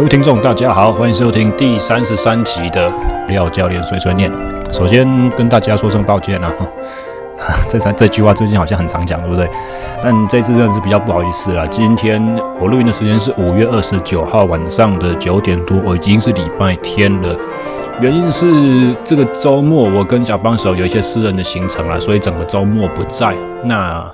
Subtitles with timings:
[0.00, 2.90] 各位听众，大家好，欢迎收听第三十三集的
[3.28, 4.32] 廖教练碎碎念。
[4.72, 5.06] 首先
[5.36, 6.50] 跟大家说声抱歉啊，
[7.68, 9.46] 这三这句话最近好像很常讲，对不对？
[10.02, 11.66] 但这次真的是比较不好意思啦。
[11.66, 12.18] 今天
[12.58, 17.36] 我录音的时间是五月二十九号晚上的九点多，我已经是礼拜天了。
[18.00, 23.34] 原因是这个周末我跟小帮手有一些私人的行程啦，所以整个周末不在。
[23.64, 24.10] 那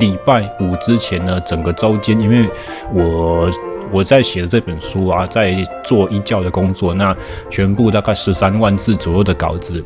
[0.00, 2.50] 礼拜五之前呢，整个周间因为
[2.92, 3.48] 我。
[3.92, 7.14] 我在写的这本书啊，在做一教的工作，那
[7.50, 9.84] 全部大概十三万字左右的稿子，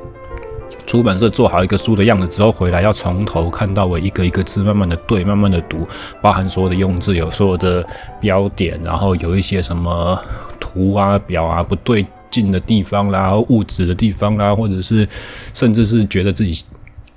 [0.87, 5.87] 出版社做好一个书的样子之后，回来要从头看到尾，一个一个字慢慢的对，慢慢的读，
[6.23, 7.84] 包含所有的用字，有所有的
[8.20, 10.18] 标点，然后有一些什么
[10.60, 15.09] 图啊、表啊不对劲的地方啦，误指的地方啦，或者是
[15.52, 16.65] 甚至是觉得自己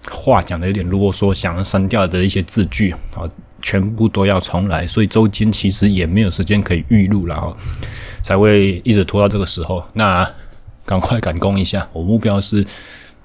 [0.10, 3.30] 话讲的有点啰嗦，想要删掉的一些字句啊。
[3.62, 7.56] 全部都要重来，所以周间其实也没有时间可以预录了哦，
[8.22, 9.84] 才会一直拖到这个时候。
[9.94, 10.30] 那
[10.86, 12.66] 赶快赶工一下，我目标是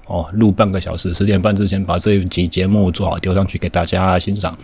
[0.07, 4.57] 哦，录半个小时，十点半之前把这一集节目做好，丢上去给大家欣赏。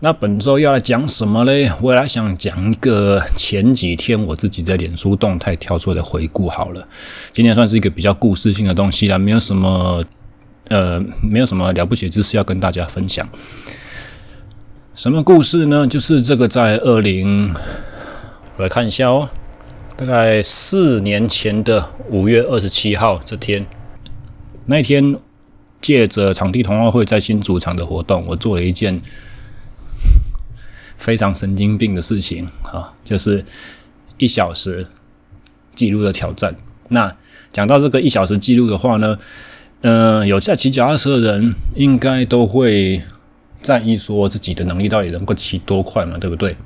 [0.00, 1.68] 那本周要来讲什么嘞？
[1.80, 6.86] 我来想讲一个前几天我自己在脸书动态跳出来的回顾好了。
[7.32, 10.04] 今天算是一个比较故事性的东西啦，没有什么
[10.68, 13.28] 呃，没有什么了不起的知识要跟大家分享。
[14.98, 15.86] 什么故事呢？
[15.86, 17.54] 就是这个在二零，
[18.56, 19.28] 我来看一下哦，
[19.96, 23.64] 大概四年前的五月二十七号这天，
[24.66, 25.14] 那天
[25.80, 29.00] 借着场地同好会在新主场的活动，我做了一件
[30.96, 33.44] 非常神经病的事情啊，就是
[34.16, 34.84] 一小时
[35.76, 36.56] 记录的挑战。
[36.88, 37.16] 那
[37.52, 39.16] 讲到这个一小时记录的话呢，
[39.82, 43.00] 呃，有在骑脚踏车的人应该都会。
[43.62, 46.56] 在意说自己的能力到底能够骑多快嘛，对不对？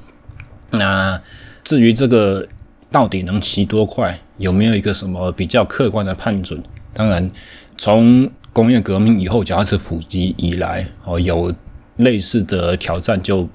[0.70, 1.20] 那
[1.64, 2.46] 至于这个
[2.90, 6.62] 到底能骑多快，有没有一个什么比较客观的判准？
[6.94, 7.30] 当然，
[7.78, 11.52] 从工业革命以后，脚踏车普及以来，哦，有
[11.96, 13.48] 类似的挑战就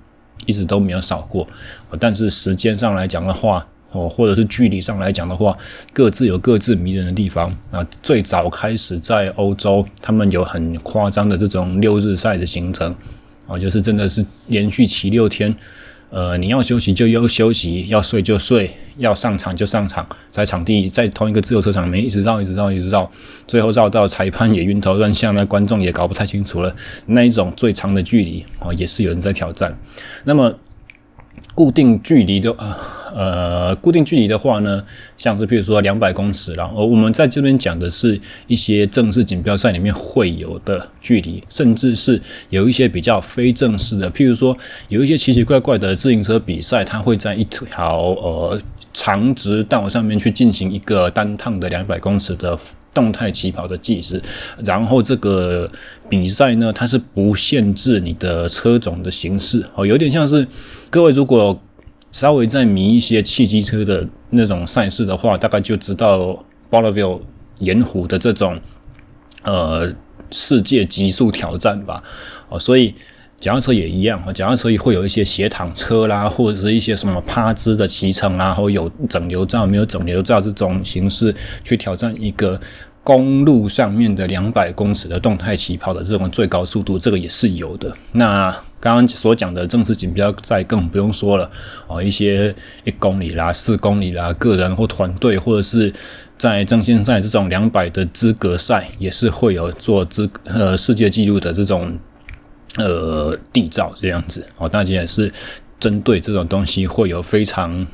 [0.45, 1.47] 一直都没有少过。
[1.99, 5.55] 但是时间上来讲的话，哦，或者是距离上来讲的话，
[5.93, 7.55] 各自有各自迷人的地方。
[7.69, 12.95] 啊，最早开始在欧洲，他们有很夸张的这种六日赛的行程。
[13.47, 15.55] 哦，就是真的是连续骑六天，
[16.09, 23.09] 呃，你要休息就要休息，要睡就睡，要上场就上场，在场地在同一个自由车场里面一直绕，一直绕，一直绕，
[23.47, 26.75] 最后绕到裁判也晕头转向，那观众也搞不太清楚了，
[27.07, 29.75] 那一种最长的距离哦，也是有人在挑战。
[30.25, 30.53] 那么。
[31.53, 32.77] 固定距离的啊
[33.15, 34.83] 呃，固定距离的话呢，
[35.17, 44.57] 像是譬如说两百公尺，然后我们在这边讲的是一些正式锦标赛里面会有的距离，甚至是有一些比较非正式的，譬如说
[44.89, 48.61] 有一些奇奇怪怪的自行车比赛，它会在一条呃
[48.93, 52.57] 长直道上面去进行一个单趟的两百公尺的。
[52.93, 54.19] 动态起跑的计时，
[54.65, 55.69] 然后这个
[56.09, 60.47] 比赛呢，它是不限制你的车种的形式哦，有点像是
[60.89, 61.61] 各位如果
[62.11, 67.21] 稍微再迷一些汽机车的那种赛事的话，大概就知道 Bonneville
[67.59, 68.59] 盐湖的这种
[69.43, 69.93] 呃
[70.31, 72.03] 世界极速挑战吧
[72.49, 72.93] 哦，所以。
[73.39, 81.31] 脚踏车也一样啊，脚踏车也会有一些斜躺车啦，或者是一些什么趴姿的骑乘啦，或有整流罩没有整流罩这种形式
[81.63, 82.59] 去挑战一个
[83.03, 87.95] 公路上面的两百公尺的动态起跑的这种最高速度，这个也是有的。
[88.11, 91.49] 那刚刚所讲的正式锦标赛更不用说了
[91.87, 92.55] 哦，一些
[92.85, 95.93] 一公里啦、四公里啦，个人或团队，或者是
[96.37, 101.97] 在正线赛这种两百的资格赛，也是会有做资呃世界纪录的这种。
[102.75, 105.33] 呃，缔造这样子哦，大家也是
[105.79, 107.87] 针对这种东西会有非常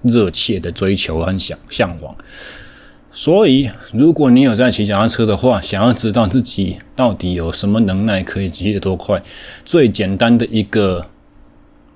[0.00, 2.16] 热切的追求和想向往。
[3.12, 9.22] 所以，如果你有在骑脚踏车的话，想要知道自己到底有什么能耐可以骑得多快，
[9.64, 11.06] 最简单的一个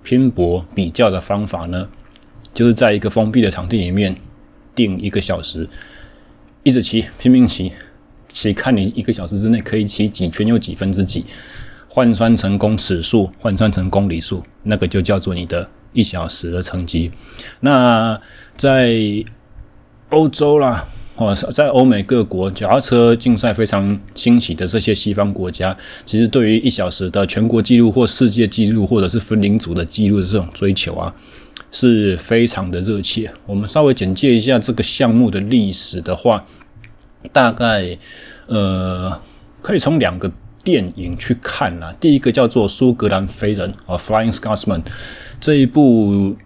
[0.03, 1.89] 拼搏比较的方法呢，
[2.53, 4.15] 就是在一个封闭的场地里面
[4.75, 5.67] 定一个小时，
[6.63, 7.73] 一直骑，拼命骑，
[8.29, 11.25] 骑看你一个小时之内可以骑几圈又几分之几。
[11.89, 17.11] 换算成公尺数，换算成公里数，那个就叫做你的一小时的成绩。
[17.61, 18.21] 那
[18.55, 18.95] 在
[20.11, 20.87] 欧洲啦，
[21.17, 31.15] 哦，在欧美各国脚踏车竞赛非常兴起的这些西方国家，其实对于一小时的全国纪录或世界纪录，或者是分龄组的纪录的这种追求啊，
[31.73, 33.31] 是非常的热切。
[33.47, 36.45] 我们稍微简介一下这个项目的历史的话，
[37.33, 37.99] 大概
[38.47, 39.21] 呃，
[39.63, 40.31] 可以从两个。
[40.67, 44.83] 电影去看啦，第一个叫做《苏格兰飞人》啊，《Flying Scotsman》
[45.41, 46.37] 这一部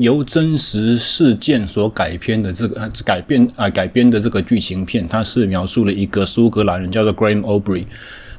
[0.00, 7.84] 由真实事件所改编的这个改编啊改编的这个剧情片，它是描述了一个苏格兰人叫做 Graham Aubrey，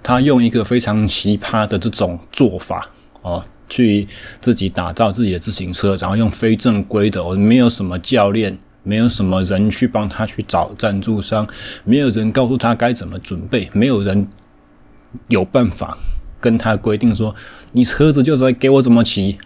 [0.02, 2.90] 他用一个非常奇葩的这种做法
[3.22, 4.08] 哦，去
[4.40, 11.48] 自己打造自己的自行车，然后用非正规的，我，没有什么教练，没有什么人去帮他去找赞助商，
[11.84, 14.28] 没有人告诉他该怎么准备，没有人
[15.28, 15.96] 有办法
[16.40, 17.36] 跟他规定说，
[17.74, 19.38] 你车子就是给我怎么骑。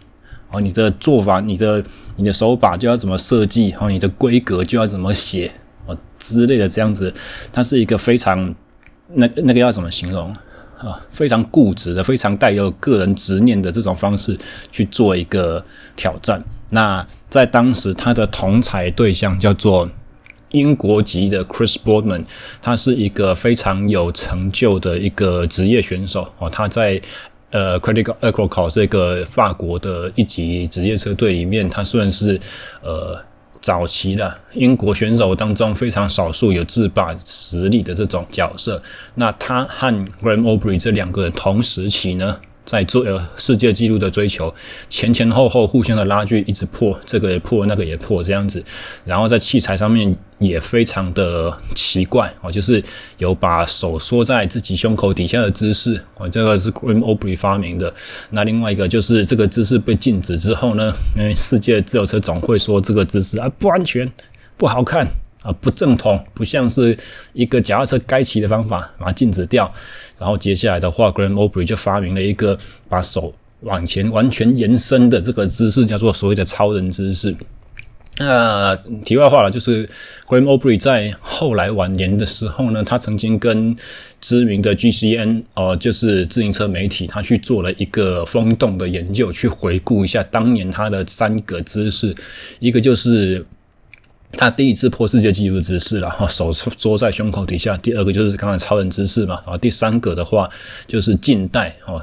[0.52, 1.84] 哦，你的做法，你的
[2.16, 5.52] 你的手把就要怎么设计，哦，你的规格就要怎么写，
[5.86, 7.14] 哦之类的这样子，
[7.52, 8.54] 它是一个非常
[9.14, 10.34] 那那个要怎么形容
[10.78, 11.02] 啊？
[11.12, 14.38] 非常固执的，非常带有个人执念的这种方式
[14.72, 15.64] 去做一个
[15.96, 16.42] 挑战。
[16.70, 19.90] 那在当时，他的同才对象叫做
[20.52, 22.24] 英国籍的 Chris Boardman，
[22.62, 27.02] 他是一个非常有成就的一个职业选手哦，他在。
[27.52, 32.40] 呃，Credit Agricole 这个法国的一级职业车队里面，他算是
[32.82, 33.18] 呃
[33.62, 38.82] 早期的英国选手当中非常少数有制霸实力的这种角色。
[39.14, 39.88] 那他和
[40.22, 44.54] Graham Aubrey 这两个人同时期呢，在做呃世界纪录的追求，
[44.90, 48.64] 前前后后互相的拉锯一直破，这个也破，那个也破，这样子。
[49.06, 52.84] 然后在器材上面也非常的奇怪哦，就是
[53.20, 57.94] 有把手缩在自己胸口底下的姿势哦，这个是 Graham Aubrey 发明的。
[58.32, 64.12] 那另外一个就是这个姿势被禁止之后呢，因为世界自由车总会说这个姿势啊不安全，
[64.58, 65.08] 不好看。
[65.46, 66.98] 啊，不正统，不像是
[67.34, 69.72] 一个脚踏车该骑的方法，把它禁止掉。
[70.18, 72.58] 然后接下来的话，Graham Aubrey 就发明了一个
[72.90, 73.32] 把手
[73.62, 77.36] 往前完全延伸的这个姿势，叫做所谓的超人姿势。
[78.18, 79.88] 那、呃、题外话了，就是
[80.28, 83.76] Graham Aubrey 在后来晚年的时候呢，他曾经跟
[84.20, 92.16] 知名的 GCN 哦、呃，就是自行车媒体，他去做了一个风洞的研究，去回顾一下当年他的三个姿势，
[92.58, 93.46] 一个就是。
[94.38, 97.76] 他第一次破世界纪录的姿势了，哈，手缩在胸口底下。
[97.78, 100.50] 第二个就是刚才超人姿势嘛，啊第三个的话
[100.88, 102.02] 就是近代，哦，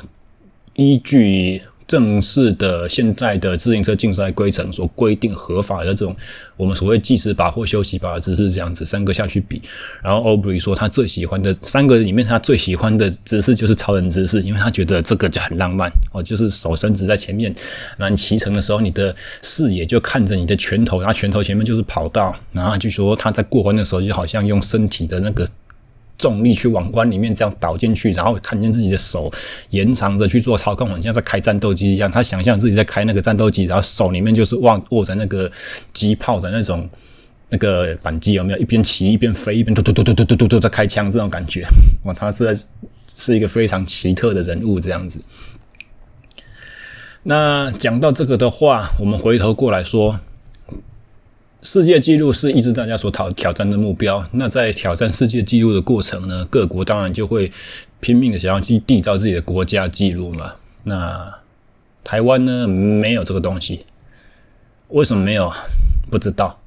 [0.75, 1.62] 依据。
[1.93, 6.17] 正式的现在的自行车竞赛规程所规定合法的这种
[6.56, 9.61] 我们所谓计时把或休息把的姿势这样子，三个下去比。
[10.03, 17.55] 然后 Aubrey 说他最喜欢的三个里面，他最喜欢的姿势就是超人姿势，因为他觉得这个就很浪漫哦，就是手伸直在前面，
[17.99, 25.47] 那你骑乘的时候，你的视野就看着你的拳头，然后拳头前面就是跑道，然后就说他在过弯的时候就好像用身体的那个。
[26.22, 29.28] 重力去往关里面这样倒进去，然后看见自己的手
[29.70, 32.08] 延长着去做操控，很像在开战斗机一样。
[32.08, 35.50] 他想象自己在开那个战斗机，然后手里面就是握握着那个
[35.92, 36.88] 机炮的那种
[37.48, 38.58] 那个扳机，有没有？
[38.60, 41.66] 一边骑一边飞，一边嘟嘟嘟嘟嘟嘟嘟嘟在开枪，这种感觉
[42.04, 42.14] 哇！
[42.14, 42.62] 他是在
[43.16, 45.20] 是一个非常奇特的人物，这样子。
[47.24, 50.20] 那讲到这个的话，我们回头过来说。
[51.62, 54.23] 世界纪录是一直大家所挑挑战的目标。
[54.32, 57.50] 那在挑战世界纪录的过程呢，各国当然就会
[58.00, 60.55] 拼命的想要去缔造自己的国家纪录嘛。
[60.82, 61.32] 那
[62.03, 63.87] 台湾呢，没有这个东西，
[64.88, 65.53] 为什么没有？
[66.11, 66.59] 不知道。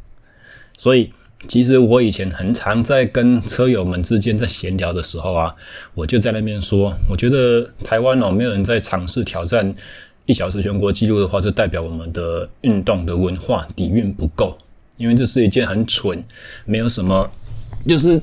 [0.78, 1.12] 所以
[1.46, 5.54] 其实我以前很常在跟车友们之间在闲聊的时候啊，
[5.94, 9.76] 我就在那边说，我觉得台湾哦，没有人在尝试挑战
[10.26, 14.58] 一小时全国纪录的话，就代表我们的运动的文化底蕴不够。
[14.98, 16.24] 因为这是一件很蠢，
[16.66, 17.30] 没有什么，
[17.88, 18.22] 就是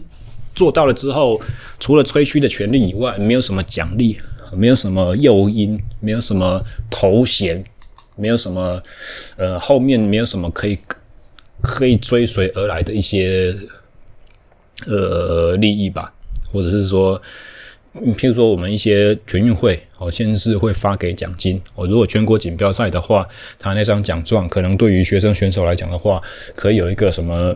[0.54, 1.40] 做到了之后，
[1.78, 4.18] 除了吹嘘的权利以外，没有什么奖励，
[4.52, 7.64] 没有什么诱因，没有什么头衔，
[8.16, 8.82] 没有什么，
[9.36, 10.78] 呃，后面没有什么可以
[11.60, 13.54] 可以追随而来的一些
[14.86, 16.12] 呃利益吧，
[16.52, 17.20] 或者是说。
[17.94, 21.87] 譬如说，我们一些全运会哦，先是会发给奖金哦。
[21.87, 26.20] 如果全国锦标赛的话，他那张奖状可能对于学生选手来讲的话，
[26.56, 27.54] 可以有一个什么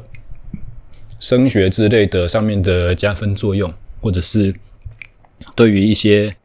[1.18, 4.54] 升学之类的上面的加分作用，或者是
[5.54, 6.36] 对于一些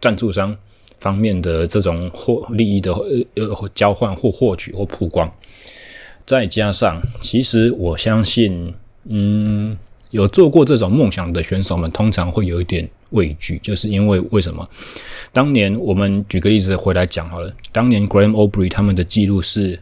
[0.00, 0.56] 赞助商
[1.00, 5.28] 方面的这种获利益的呃交换或获取或曝光。
[6.24, 8.72] 再加上，其实我相信，
[9.08, 9.76] 嗯，
[10.10, 12.88] 有做过这种梦想的选手们，通常会有一点。
[13.10, 14.68] 畏惧，就是因为为什么？
[15.32, 17.52] 当年我们举个例子回来讲好了。
[17.72, 19.80] 当年 Graham Aubrey 他们的记录是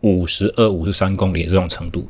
[0.00, 2.08] 五十二、五十三公里这种程度，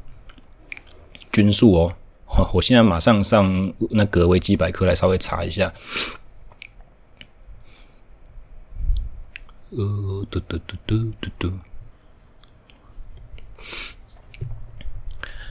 [1.31, 1.95] 均速哦。
[2.55, 5.71] 我现在马上上那个维基百科来稍微查一下。
[9.71, 11.53] 呃，嘟嘟嘟嘟嘟嘟。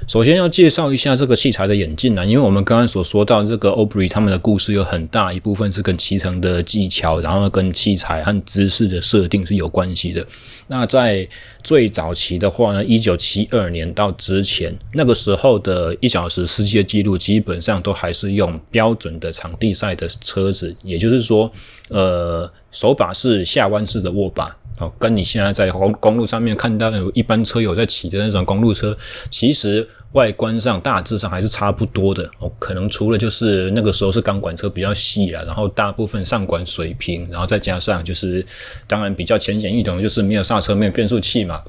[0.08, 10.25] 首先要介绍一下这个器材的演进呢，因为我们刚刚所说到这个 Aubrey 他们的故事有很大一部分是跟骑乘的技巧，然后跟器材和姿势的设定是有关系的。
[10.67, 11.27] 那在
[11.63, 21.50] 最早期的话呢，一九七二年到之前，那个时候的一小时世界纪录基本上都还是用标准的场地赛的车子，也就是说，
[21.89, 24.58] 呃，手把是下弯式的握把。
[24.80, 28.98] 哦，跟你现在在公公路上面看到有一般车友在骑的那种公路车，
[29.30, 32.28] 其实外观上大致上还是差不多的。
[32.40, 38.44] 哦，可能除了就是那个时候是钢管车比较细啦，然后大部分上管水平，然后再加上就是
[38.88, 41.62] 当然比较浅显易懂就是没有刹车，没有变速器嘛。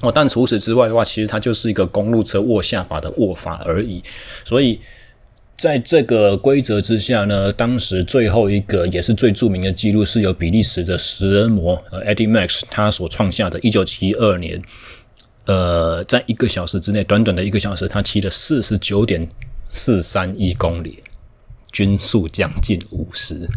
[0.00, 4.02] 哦，但除此之外的话，其实它就是一个公路车握下巴的握法而已，
[4.44, 4.80] 所以。
[5.56, 13.60] 在这个规则之下呢，当时最后一个也是最著名的记录是由比利时的食人魔呃 Eddy Merckx 他所创下的。
[13.60, 14.60] 一九七二年，
[15.46, 19.28] 呃，在一个小时之内，短短的一个小时，他骑了四十九点
[19.66, 21.00] 四三一公里，
[21.70, 23.48] 均速将近五十。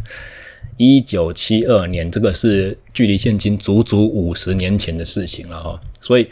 [0.77, 5.81] 一九七二年，这个是距离现今足足五十年前的事情了哈。
[6.01, 6.27] 所以，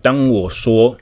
[0.00, 0.96] 当我说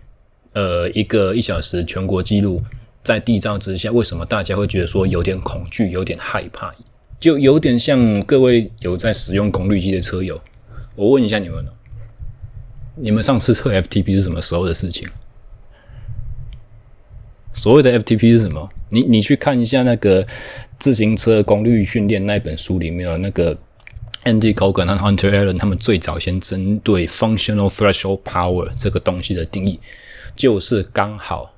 [0.54, 2.62] 呃一个一小时全国纪录。
[3.04, 6.74] 在地照之下，为什么大家会觉得说有点恐惧、有点害怕？
[7.20, 10.40] 就有点像各位有在使用功率机的车友，
[10.96, 11.64] 我问一下你们：
[12.96, 15.06] 你们上次测 FTP 是什么时候的事情？
[17.52, 18.68] 所谓的 FTP 是什么？
[18.88, 20.26] 你你去看一下那个
[20.78, 23.56] 自行车功率训练那本书里面的那个
[24.24, 29.78] Andy Cogan 和 Hunter Allen 他们最早先针对 Functional Threshold Power 这个东西的定义，
[30.34, 31.53] 就是刚好。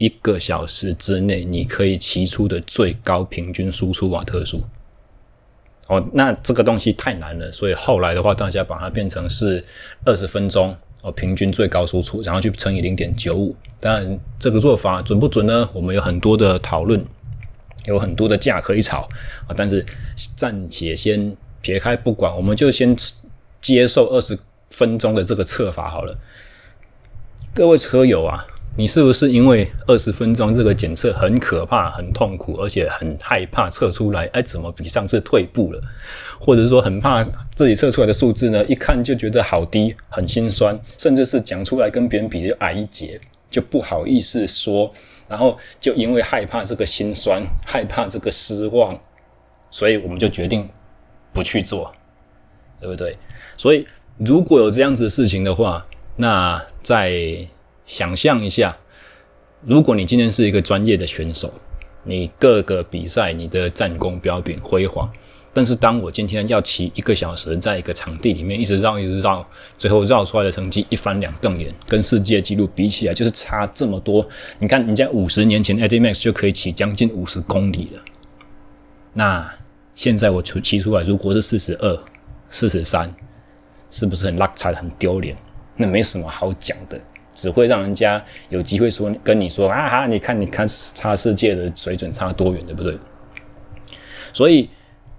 [0.00, 4.62] 一个小时之内，你可以骑出的最高平均输出瓦特数。
[5.88, 9.62] 哦，那这个东西太难了，所以后来的话，大家把它变成是
[10.06, 13.54] 二十分钟哦，平均最高输出，然后去乘以零点九五。
[13.78, 15.68] 当然，这个做法准不准呢？
[15.74, 17.04] 我们有很多的讨论，
[17.84, 19.06] 有很多的架可以吵
[19.46, 19.54] 啊。
[19.54, 19.84] 但是
[20.34, 22.96] 暂且先撇开不管，我们就先
[23.60, 24.38] 接受二十
[24.70, 26.18] 分钟的这个测法好了。
[27.52, 28.46] 各位车友啊！
[28.76, 35.80] 你是不是因为二十分钟这个检测很可怕、很痛苦，而且很害怕测出来，哎，怎么比上次退步了？
[36.38, 37.22] 或者说很怕
[37.54, 38.64] 自己测出来的数字呢？
[38.66, 44.90] 一看就觉得好低，很心酸，甚至是讲出来跟别人比就矮一截，就不好意思说。
[45.28, 48.98] 然后就因为害怕这个心酸，害怕这个失望，
[49.70, 50.68] 所以我们就决定
[51.32, 51.92] 不去做，
[52.80, 53.16] 对不对？
[53.56, 53.86] 所以
[54.16, 55.86] 如果有这样子的事情的话，
[56.16, 57.46] 那在
[57.90, 58.76] 想象一下，
[59.62, 61.52] 如果你今天是一个专业的选手，
[62.04, 65.10] 你各个比赛你的战功彪炳辉煌，
[65.52, 69.44] 但是当我今天要骑一个小时，在一个场地里面一直绕一直绕，
[69.76, 74.24] 最后绕出来的成绩一翻两瞪眼，跟世界纪录比起来就是差这么多。
[74.60, 78.04] 你看，人家五十年前 Eddy Merckx 就可以骑将近五十公里了，
[79.14, 79.52] 那
[79.96, 82.04] 现在我出骑出来如果是四十二、
[82.50, 83.12] 四十三，
[83.90, 85.36] 是不是很落差、很丢脸？
[85.76, 87.00] 那没什么好讲的。
[87.40, 92.94] 只会让人家有机会说跟你说啊哈，你看你看差世界的水准差多远，对不对？
[94.34, 94.68] 所以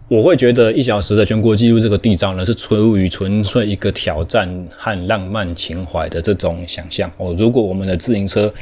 [0.07, 7.35] 我会觉得一小时的全国纪录这个缔造呢，是出于纯粹一个挑战和浪漫情怀的这种想象哦。
[7.39, 8.53] 如果我们的自行车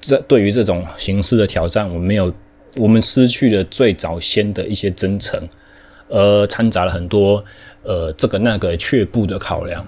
[0.00, 2.32] 这对于这种形式的挑战，我们没有，
[2.78, 5.48] 我们失去了最早先的一些真诚，
[6.08, 7.44] 而掺杂了很多
[7.82, 9.86] 呃这个那个却步的考量，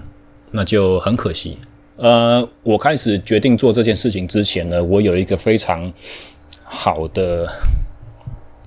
[0.51, 1.57] 那就很可惜。
[1.97, 5.91] 呃，我开始决定做这件事情之前呢，我有一个非常
[6.63, 7.51] 好的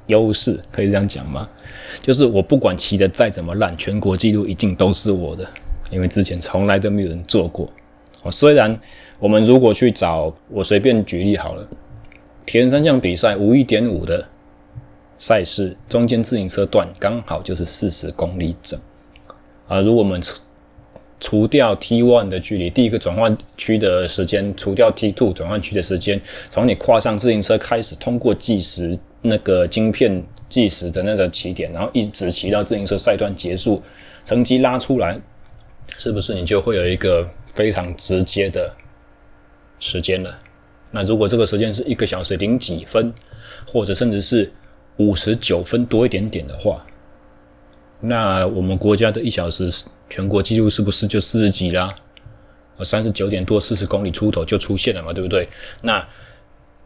[0.08, 1.48] 优势，可以这样讲吗？
[2.02, 5.48] 就是我不管骑得再怎么烂，全国纪录一定都是我的，
[5.92, 7.70] 因为之前从来都没有人做过。
[8.22, 8.76] 哦，虽然
[9.20, 11.68] 我们如果去找，我随便举例好了，
[12.44, 14.26] 铁人三项比赛五一点五的
[15.18, 18.80] 赛事，中间自行车段刚好就是四十公里整
[19.68, 20.20] 啊，如果我们。
[21.20, 33.82] 除掉 T one 的距离，第一个转换区的时间，除掉 T two 转换区的时间，从你跨上自行车开始，通过计时那个晶片计时的那个起点，然后一直骑到自行车赛段结束，
[34.24, 35.20] 成绩拉出来，
[35.96, 38.74] 是不是你就会有一个非常直接的
[39.78, 40.38] 时间了？
[40.90, 43.12] 那如果这个时间是一个小时零几分，
[43.66, 44.50] 或者甚至是
[44.96, 46.84] 五十九分多一点点的话，
[48.00, 49.70] 那我们国家的一小时
[50.10, 51.94] 全国纪录是不是就四十几啦？
[52.76, 55.48] 呃，三十九点多，四十公里出头就出现了嘛，对不对？
[55.80, 56.06] 那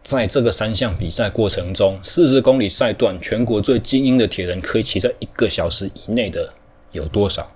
[0.03, 6.53] 在这个三项比赛过程中，四十公里赛段，全国最精英的铁人可以骑在一个小时以内的
[6.93, 7.51] 有多少？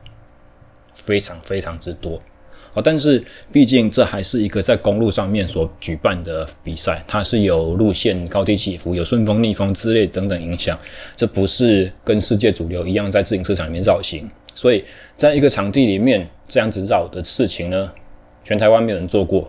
[0.94, 2.20] 非常非常之多
[2.74, 10.78] 哦，但是毕竟这还是一个在公路上面所举办的比赛，它是有路线高低起伏、有顺风逆风之类等等影响，
[11.16, 14.84] 这不是跟世界主流一样在自行车场里面绕行，所以
[15.16, 17.92] 在一个场地里面这样子绕的事情呢，
[18.44, 19.48] 全台湾没有人做过，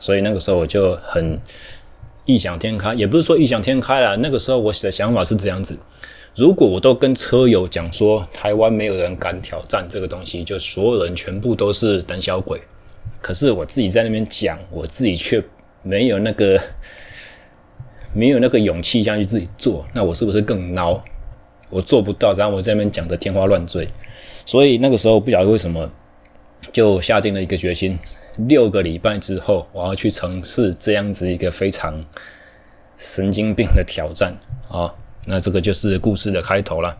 [0.00, 1.38] 所以那个时候我就很
[2.24, 5.78] 异想天开，也不是说异想天开啦，那个时候我的想法是这样子。
[6.34, 12.60] 如果我都跟车友讲说台湾没有人敢挑战这个东西，就所有人全部都是胆小鬼。
[13.22, 15.40] 可是我自己在那边讲，我自己却
[15.84, 16.60] 没有那个
[18.12, 21.00] 没有那个勇气下去自己做，那我是不是更孬？
[21.70, 23.86] 我做不到，然后我在那边讲的天花乱坠。
[24.48, 25.90] 所以那个时候不晓得为什么，
[26.72, 27.98] 就下定了一个决心，
[28.48, 32.02] 六个礼拜之后我要去尝试这样子一个非常
[32.96, 34.34] 神经病的挑战
[34.70, 34.94] 啊！
[35.26, 36.96] 那这个就是故事的开头了。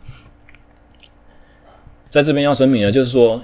[2.11, 3.43] 在这边要声明的，就是说，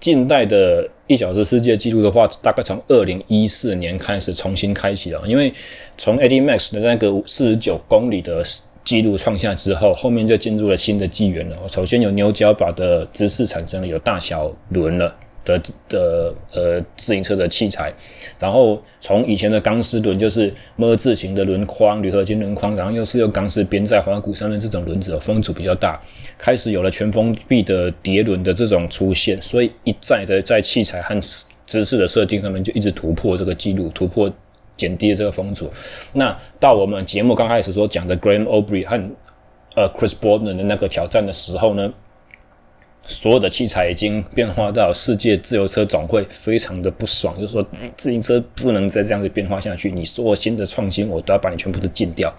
[0.00, 5.22] 近代的一小时世界纪录的话，大概从二零一四年开始重新开启了。
[5.28, 5.54] 因为
[5.96, 8.44] 从 Eddie Max 的那个四十九公里的
[8.84, 11.56] 记录创下之后，后面就进入了新的纪元了。
[11.68, 15.14] 首先有牛角把的姿势产生了，有大小轮了。
[15.46, 17.92] 的的呃自行车的器材，
[18.40, 26.00] 然后从以前的钢丝轮，就是么字形的轮框、铝合金轮框，然后又是用钢丝编在滑鼓上的这种轮子，风阻比较大，
[26.38, 31.20] 开始有了全封闭的碟轮的这种出现，所以一再的在器材和
[31.66, 34.32] 姿势的设定上面就一直突破这个记录，突破
[34.76, 35.70] 减低了这个风阻。
[36.12, 38.96] 那到我们节目刚开始所讲的 Graham Aubrey 和
[39.74, 41.92] 呃 Chris b o r d m a n 的那个挑战的时候呢，
[43.02, 47.66] 所有的器材已经变化到世界自由车总会非常的不爽，就是说
[47.96, 52.32] 自行车不能再这样子变化下去，你所有新的创新我都要把你全部都禁掉。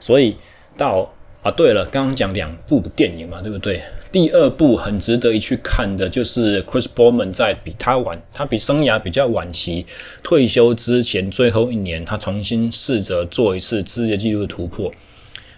[0.00, 0.36] 所以
[0.76, 1.10] 到
[1.42, 3.80] 啊，对了，刚刚讲两部电影嘛，对不对？
[4.12, 9.86] 第二部很值得一去看的，就是 Chris Boardman 在比他晚，他比生涯比较晚期
[10.22, 14.92] 退休之前最后一年，他重新试着做一次世界纪录的突破。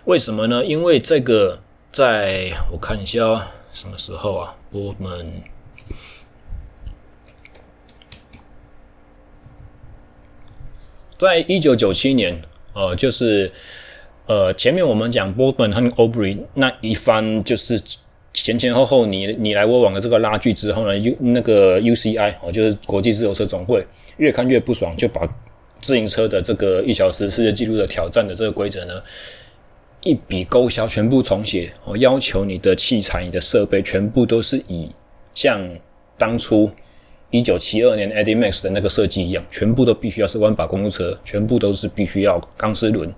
[0.05, 0.65] 为什么呢？
[0.65, 3.43] 因为这个，在我看一下哦。
[3.73, 5.29] 什么时候啊，Bowman
[11.17, 12.43] 在一九九七年，
[12.75, 13.51] 呃，就是
[14.27, 17.81] 呃，前面我们讲 Bowman 和 Aubrey 那一番，就是
[18.33, 25.21] 前前后后你你来我往的这个拉锯之后呢，U 那个 UCI 哦，就是国际自由车总会越看越不爽，就把
[25.81, 29.03] 自行车的这个一小时世界纪录的挑战的这个规则呢。
[30.05, 31.73] 一笔勾销，全部重写。
[31.85, 34.91] 我要求你的器材、你的设备全部都是以
[35.33, 35.65] 像
[36.19, 36.69] 当初
[37.31, 43.15] 一九七二年 Eddie Max 的那个设计一样，全部都必须要是弯把公路车，全部都是必须要钢丝轮，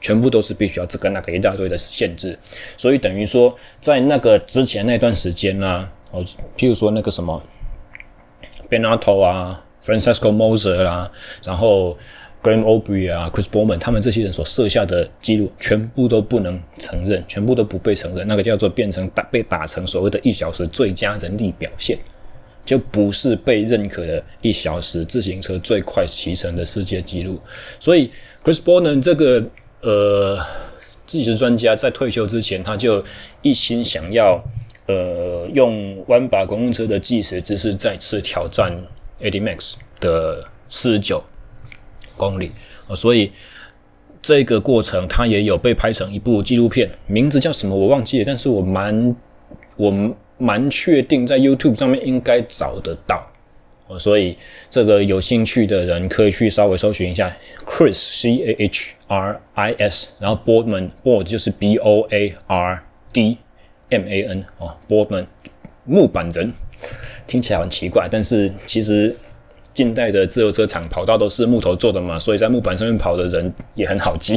[0.00, 2.38] 全部都是必须要这个那个一大堆的限制。
[2.76, 6.24] 所以等于说，在那个之前那段时间呢，哦，
[6.56, 7.42] 譬如说那个什么
[8.68, 11.10] b e n a t o 啊，Francesco Moser 啦，
[11.44, 11.96] 然后。
[12.42, 18.26] Graham O'Brien 啊，Chris Bowman 他们这些人所设下的记录，全部都不能承认，全部都不被承认。
[18.26, 21.98] 那个叫做变成打被打成所谓的一小时最佳人力表现，
[22.64, 27.38] 就不是被认可的一小时自行车最快骑乘的世界纪录。
[27.78, 28.10] 所以
[28.42, 29.44] Chris Boardman 这个
[29.82, 30.38] 呃
[31.06, 33.04] 计时专家在退休之前，他就
[33.42, 34.42] 一心想要
[34.86, 38.72] 呃用弯把公路车的计时姿势再次挑战
[39.20, 41.22] Eddie Max 的四十九。
[42.16, 42.52] 公里
[42.86, 43.32] 啊，所以
[44.20, 49.16] 这个过程它也有被拍成一部纪录片，名字叫什么我忘记了，但是我蛮
[49.76, 53.26] 我蛮确定在 YouTube 上面应该找得到，
[53.98, 54.36] 所以
[54.70, 63.38] 这个有兴趣的人可以去稍微搜寻一下 Chris C A H R I S，然后 Boardman Board 就是 B O A R D
[63.90, 65.26] M A N 哦，Boardman
[65.84, 66.52] 木板人
[67.26, 69.16] 听起来很奇怪，但是其实。
[69.72, 74.34] 近代的自由车场跑道都是木头做的嘛，所以在木板上面跑的人也很好记。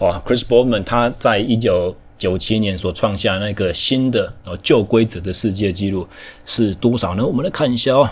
[0.00, 6.06] 哦，Chris Boardman 他在一九九七年所创下那个新的哦旧规则的世界纪录
[6.44, 7.24] 是多少呢？
[7.24, 8.10] 我们来看一下哦，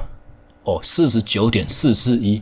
[0.63, 2.41] 哦，四十九点四四一，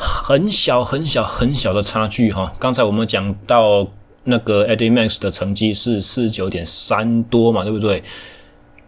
[0.00, 2.54] 很小很小很小的差距哈。
[2.58, 3.86] 刚才我们讲到
[4.24, 8.02] 那个 Eddie Max 的成绩是四十九点三多嘛，对不对？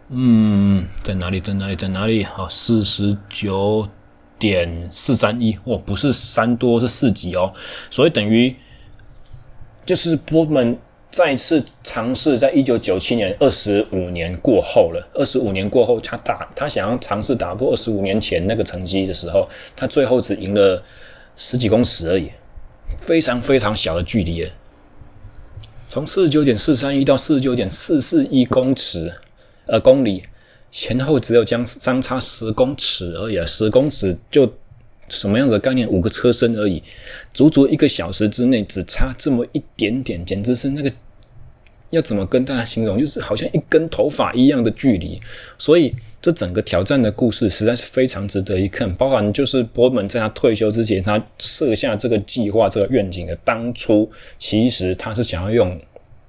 [0.09, 1.39] 嗯，在哪里？
[1.39, 1.75] 在哪里？
[1.75, 2.23] 在哪里？
[2.23, 3.87] 好，四十九。
[4.39, 7.53] 点四三一哦，不是三多，是四级哦，
[7.89, 8.53] 所以等于
[9.85, 10.77] 就是波门
[11.13, 20.83] 再次尝试，在一九九七年二十五年过后了，二十五年过后，他打他想要尝试打破二十五年前那个成绩的时候，他最后只赢了
[21.37, 22.31] 十几公尺而已，
[22.97, 24.49] 非常非常小的距离，
[25.87, 29.13] 从四十九点四三一到四十九点四四一公尺
[29.67, 30.23] 呃公里。
[30.71, 34.51] 前后只有将相差十公尺而已啊，十公尺就
[35.07, 35.87] 什么样子的概念？
[35.87, 36.81] 五个车身而已，
[37.31, 40.91] 足足一个小时之内只差这么一点点，简直是那个
[41.93, 42.99] 要怎么跟大家形容？
[42.99, 45.21] 就是好像一根头发一样的距离。
[45.57, 55.79] 所以这整个挑战的故事实在是非常值得一看，包含就是波本在他退休之前，他设下这个计划、这个愿景的当初，其实他是想要用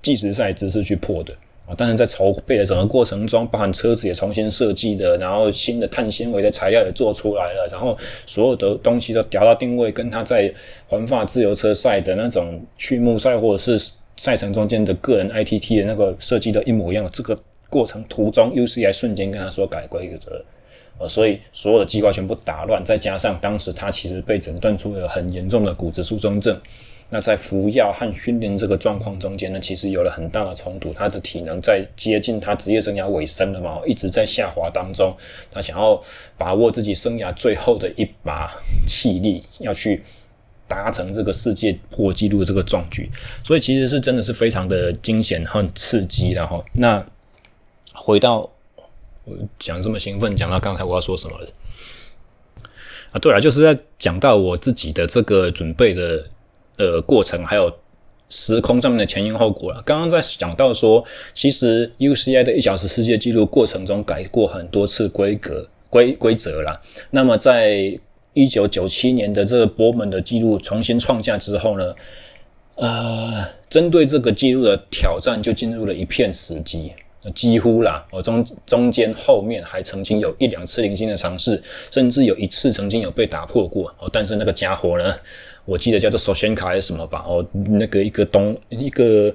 [0.02, 1.34] 计时赛姿势去破的。
[1.66, 7.96] 啊，当然在筹备的整个过程中，包含车子也重新设计的，然后新的碳纤维的材料也做出来了，然后
[8.26, 10.52] 所有的东西都调到定位，跟他在
[10.86, 17.08] 环法自由车赛的那种序幕赛或者是赛程中间的个人 ITT 的那个设计的一模一样。
[17.12, 20.44] 这个过程途中，UCI 瞬间跟他说改规则，
[20.98, 26.60] 呃，所以所有的计划全部打乱，再加上当时他其实被诊断出了很严重的骨质疏松症。
[27.10, 30.92] 那在服药和训练这个状况中间呢，其实有了很大的冲突。
[30.92, 35.14] 他的体能在接近他职业生涯尾声了嘛，一直在下滑当中。
[35.50, 36.02] 他想要
[36.38, 40.02] 把握自己生涯最后的一把气力，要去
[40.66, 43.10] 达成这个世界破纪录的这个壮举。
[43.42, 46.32] 所以其实是真的是非常的惊险和刺激。
[46.32, 47.04] 然后，那
[47.92, 48.50] 回到
[49.24, 51.48] 我讲这么兴奋，讲到刚才我要说什么了
[53.12, 53.18] 啊？
[53.18, 56.26] 对了，就是在讲到我自己的这个准备的。
[56.76, 57.72] 呃，过程还有
[58.28, 59.80] 时空上面的前因后果了。
[59.82, 66.82] 刚刚在讲到说，其实 UCI 的一小时世界纪录过程中改过很多次规格规规则啦。
[67.10, 67.96] 那么在
[68.34, 71.94] 一九九七年的这个波门的纪录重新创下之后呢，
[72.74, 76.90] 呃，针对这个纪录的挑战就进入了一片死寂。
[77.34, 81.58] 几乎啦，我中中间后面还曾经有一两次零星的尝试，
[81.90, 84.10] 甚至有一次曾经有被打破过哦。
[84.12, 85.16] 但是那个家伙呢，
[85.64, 87.24] 我记得叫做索先卡还是什么吧？
[87.26, 89.34] 哦，那个一个东一个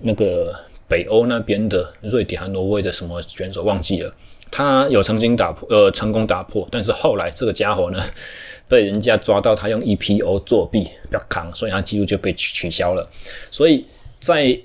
[0.00, 0.52] 那个
[0.88, 4.12] 北欧那边的瑞典和挪威的什么选手忘记了，
[4.50, 8.02] 他有曾经打破呃成功打破，但是后来这个家伙呢
[8.68, 13.08] 被人家抓到他用 EPO 作弊，不要扛，所以他记录就被取取消了。
[13.50, 13.84] 所以
[14.20, 14.58] 在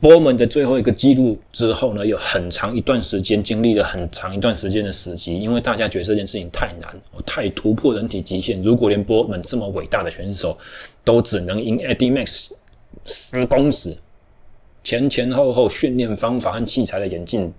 [0.00, 8.62] 波门的最后一个记录之后呢，有很长一段时间经历了很长一段时间的死寂，因为大家觉得这件事情太难，太突破人体极限。
[8.62, 10.56] 如果连波门这么伟大的选手
[11.04, 12.52] 都只能赢 Eddy Merckx
[13.04, 13.94] 十公尺，
[14.82, 17.52] 前前后后训练方法和器材的演进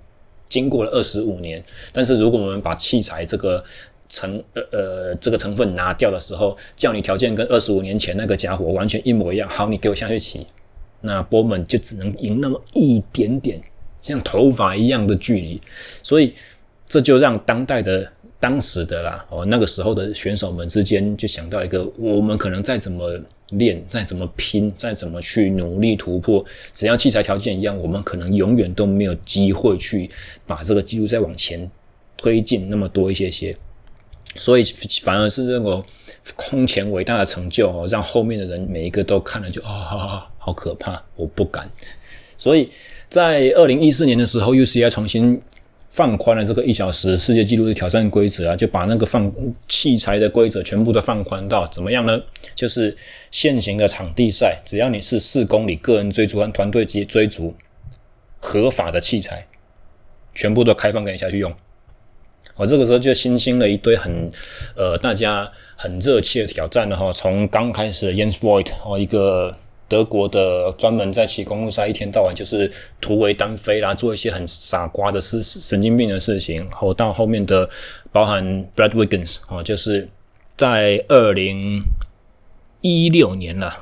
[0.51, 3.63] 经过了二十五年，但是如果我们把器材这个
[4.09, 10.45] 成呃呃这个成分拿掉的时候，叫你条件跟二十五年前那个家伙完全一模一样，好，你给我下去骑。
[11.03, 13.59] 那波门就只能赢那么一点点，
[14.01, 15.59] 像头发一样的距离，
[16.03, 16.33] 所以
[16.87, 23.19] 这就让当代的、当时的啦，哦，那个时候的选手们之间就想到一个：我们可能再怎么
[23.51, 30.09] 练、再怎么拼、再怎么去努力突破，只要器材条件一样，我们可能永远都没有机会去
[30.45, 31.69] 把这个记录再往前
[32.17, 33.55] 推进那么多一些些。
[34.35, 34.63] 所以
[35.03, 35.83] 反而是这种
[36.35, 39.89] 空前伟大的成就哦，让后面的人每一个都看了就啊。
[39.91, 41.69] 哦好可怕，我不敢。
[42.35, 42.67] 所以
[43.07, 45.39] 在二零一四年的时候，UCI 重新
[45.91, 49.29] 放宽了这个一小时世界纪录的挑战规则啊，就把那个放
[49.67, 52.21] 器材的规则全部都放宽到怎么样呢？
[52.55, 52.95] 就是
[53.29, 57.53] 现行的场地赛，只要你是四公里个人追逐和团队级追逐
[58.39, 59.45] 合法的器材，
[60.33, 61.53] 全部都开放给你下去用。
[62.55, 64.31] 我这个时候就新兴了一堆很
[64.75, 69.53] 呃大家很热切的挑战了哈，从刚开始的 Jens Voigt 哦一个。
[69.91, 76.59] 德国的专门在骑公路赛，一天到晚就是突围单飞啦，做一些很傻瓜的事、神经病的事情。
[76.69, 77.69] 然后到后面的，
[78.09, 80.07] 包含 Brad Wiggins 哦，就是
[80.57, 81.83] 在二零
[82.79, 83.81] 一六年了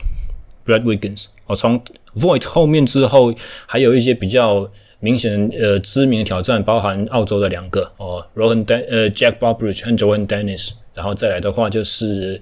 [0.66, 1.80] ，Brad Wiggins 哦，从
[2.16, 3.32] Voigt 后面之后，
[3.68, 12.42] 还有一些比较明显呃知名的挑战，包含澳洲的两个哦，Rohan Dan 呃 Jack Botbridge 和 Johan Dennis，然后再来的话就是。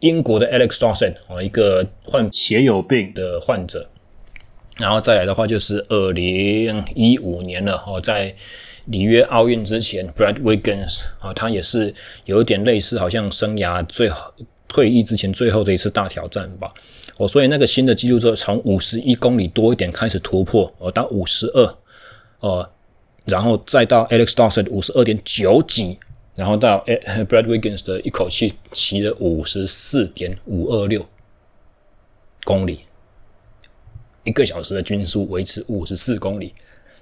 [0.00, 3.88] 英国的 Alex Dawson 哦，一个患血友病的患者，
[4.76, 8.34] 然后再来的话就是二零一五年了哦，在
[8.84, 11.94] 里约奥运之前，Brad Wiggins 啊，他也是
[12.26, 14.32] 有一点类似，好像生涯最后
[14.68, 16.72] 退役之前最后的一次大挑战吧。
[17.16, 21.74] 哦，所以那个新的纪录就从五十一公里多一点开始突破哦，到五十二
[22.40, 22.68] 哦，
[23.24, 25.98] 然后再到 Alex Dawson 五十二点九几。
[26.36, 26.84] 然后到
[27.28, 31.04] Brad Wiggins 的一口气骑了五十四点五二六
[32.44, 32.80] 公里，
[34.22, 36.54] 一个小时的均速维持五十四公里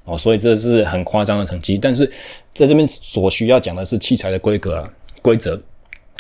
[0.05, 1.77] 哦，所以这是很夸张的成绩。
[1.77, 2.07] 但是
[2.55, 5.61] 在这边所需要讲的是器材的规格啊规则。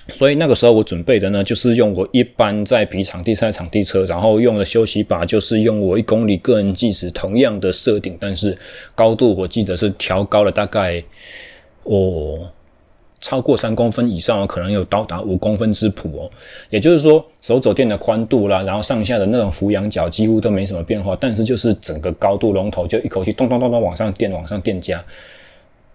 [0.09, 8.59] 所以那个时候我准备的呢，就是用我一般在比场地赛场地车，然后用的休息把就是用我一公里个人计时同样的设定，但是
[8.95, 11.03] 高度我记得是调高了大概
[11.85, 12.53] 哦
[13.25, 16.31] 超过三公分以上，可能有到达五公分之谱哦。
[16.69, 25.03] 也就是说，手肘垫的宽度啦，然后上下的那种俯仰角几乎都没什么变化，但是就是整个高度龙头就一口气咚咚咚咚往上垫，往上垫加。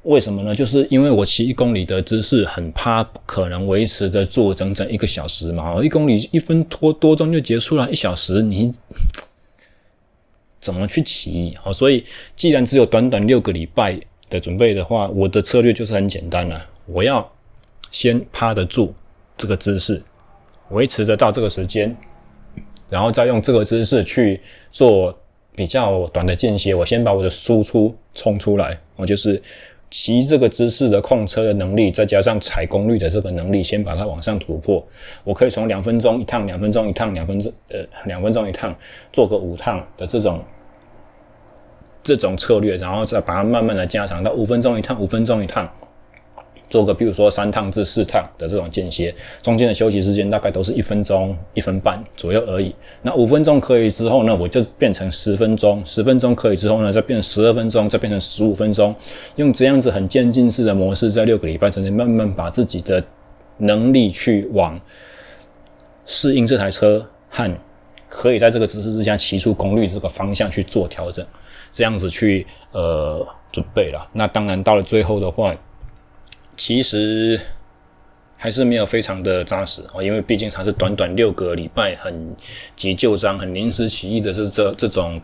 [0.04, 0.56] 为什么呢？
[0.56, 8.72] 就是因为我骑一公里的姿势很怕不可能维持的做整整一个小时嘛，一公里一分多多钟就结束了，一小时你
[10.60, 11.56] 怎么去骑？
[11.62, 12.04] 好，所以
[12.36, 14.00] 既然只有短短六个礼拜
[14.32, 17.32] 的准备的话，我的策略就是很简单了，我要
[17.92, 18.94] 先趴得住
[19.38, 20.02] 这个姿势，
[20.70, 21.96] 维持得到这个时间，
[22.90, 25.18] 然后再用这个姿势去做
[25.56, 29.42] 比较短的间歇，我先把我的输出冲出来，我就是。
[29.92, 34.88] 骑这个姿势的控车的能力，再加上踩功率的这个能力，先把它往上突破。
[35.24, 38.72] 我可以从两分钟一趟，两分钟一趟，两分钟呃两分钟一趟，
[39.12, 40.44] 做个五趟的这种
[42.04, 45.68] 这种策略，然后再把它慢慢的加长到五分钟一趟，五分钟一趟。
[46.70, 52.74] 做个，比如说三趟至四趟的这种间歇，中间的休息时间大概都是一分钟、一分半左右而已。
[53.02, 58.96] 那五分钟可以之后呢，我就变成十分钟；十分钟可以之后呢，再变成十二分钟，再变成十五分钟。
[59.38, 63.04] 用这样子很渐进式的模式，在六个礼拜之内，慢慢把自己的
[63.58, 64.80] 能力去往
[66.06, 67.52] 适应这台车和
[68.08, 71.26] 可以在这个姿势之下骑出功率这个方向去做调整，
[71.74, 74.08] 这样子去呃准备了。
[74.14, 75.52] 那当然到了最后的话。
[76.60, 77.40] 其实
[78.36, 82.36] 还是没有非常的扎实哦，因为毕竟它是短短六个礼拜，很
[82.76, 85.22] 急就章、很临时起意的这这这种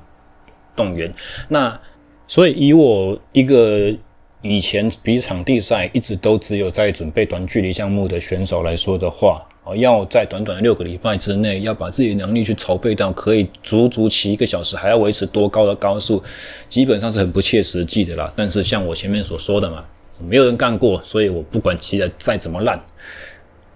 [0.77, 1.13] 动员。
[1.49, 1.77] 那
[2.25, 3.93] 所以以我一个
[4.41, 16.23] 以前比场地赛一直都只有在准备短距离项目的选手来说的话，哦，要在短短六个礼拜之内，要把自己的能力去筹备到可以足足骑一个小时，还要维持多高的高速，
[16.69, 18.31] 基本上是很不切实际的啦。
[18.37, 19.83] 但是像我前面所说的嘛。
[20.19, 22.79] 没有人干过，所以我不管骑得再怎么烂，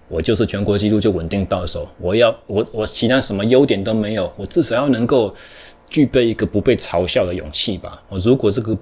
[0.07, 1.87] 我就是全国纪录就稳定到手。
[1.99, 5.33] 我要我我其他什么优点都没有，我至少要能够
[5.89, 8.01] 具备一个不被嘲笑的勇气吧。
[8.09, 8.77] 我如果这个，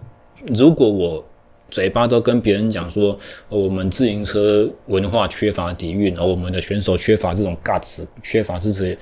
[0.55, 1.25] 如果我
[1.69, 3.17] 嘴巴都跟别人讲说，
[3.49, 8.97] 我们自行车文化缺乏底蕴，而我们的选手缺乏这种 guts，缺乏这些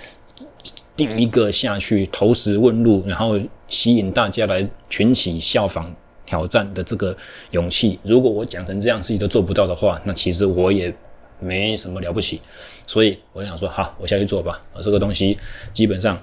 [0.95, 5.93] 第一个下去投石问路，然后吸引大家来群起效仿。
[6.25, 7.15] 挑战的这个
[7.51, 10.93] 勇气，如果我讲成这样自己都做不到的话，那其实我也
[11.39, 12.41] 没什么了不起。
[12.88, 14.61] 所以我想说，好，我下去做吧。
[14.73, 15.38] 而这个东西
[15.73, 16.19] 基本上，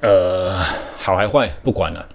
[0.00, 0.52] 呃，
[0.96, 2.08] 好还坏不管了。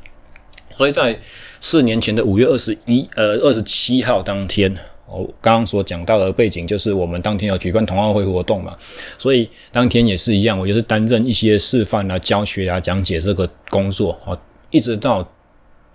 [0.75, 1.19] 所以在
[1.61, 4.75] 四年前的五月二十一，呃，二十七号当天，
[5.07, 8.75] 我刚刚所讲到的背景就是我们当天要举办冬奥会活动嘛，
[9.17, 14.35] 所以当天也是一样，我就是担任一些示范啊、教学啊、讲解这个工作啊，
[14.71, 15.27] 一直到。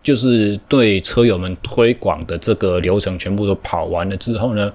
[0.09, 4.73] 就是对车友们推广的这个流程全部都跑完了之后呢，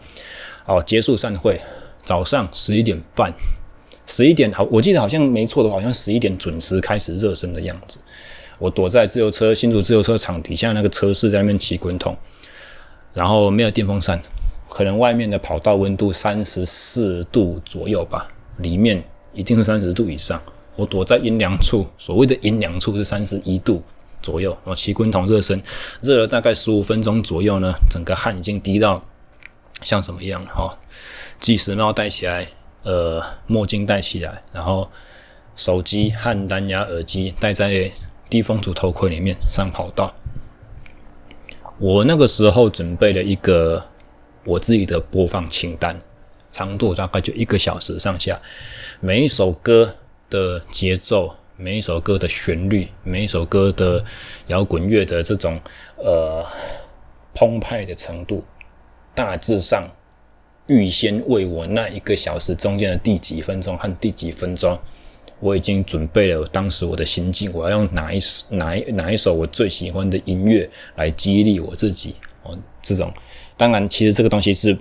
[0.68, 1.60] 哦，结束散会，
[2.06, 3.34] 早上十一点半，
[4.06, 7.98] 十一点好，我记得好像没错的话，好像十一点准时开始热身的样子。
[8.60, 12.16] 我躲在自由车新竹自由车场底下那个车室，在那边骑滚筒，
[13.16, 14.22] 然后没有电风扇，
[14.70, 18.28] 可能外面的跑道温度三十四度左右吧，
[18.60, 20.40] 里面一定是三十度以上。
[20.76, 23.82] 我躲在阴凉处，所谓的阴凉处是三十一度。
[24.24, 25.62] 左右，然后骑滚筒热身，
[26.02, 29.04] 热了大概十五分钟左右呢，整个汗已经滴到
[29.84, 30.76] 像什么一样了哈？
[31.40, 32.48] 计时帽戴起来，
[32.84, 34.90] 呃，墨镜戴起来，然后
[35.56, 37.92] 手机和蓝牙耳机戴在
[38.30, 40.12] 低风阻头盔里面上跑道。
[41.78, 43.84] 我那个时候准备了一个
[44.46, 46.00] 我自己的播放清单，
[46.52, 48.42] 长度大概就一个小时上下，
[49.02, 49.96] 每一首歌
[50.30, 51.36] 的节奏。
[51.56, 54.04] 每一首歌的旋律，每一首歌的
[54.48, 55.60] 摇滚乐的这种
[55.98, 56.44] 呃
[57.36, 58.44] 澎湃的程度，
[59.14, 59.88] 大致上
[60.68, 64.80] 预先为我那一个小时中间的第几分钟和第几分钟，
[65.40, 72.58] 我已经准备了当时我的心境，我要用哪一哪一哪一首我最喜欢的音乐来激励我自己哦。
[72.82, 73.14] 这种
[73.56, 74.78] 当然，其实这个东西是。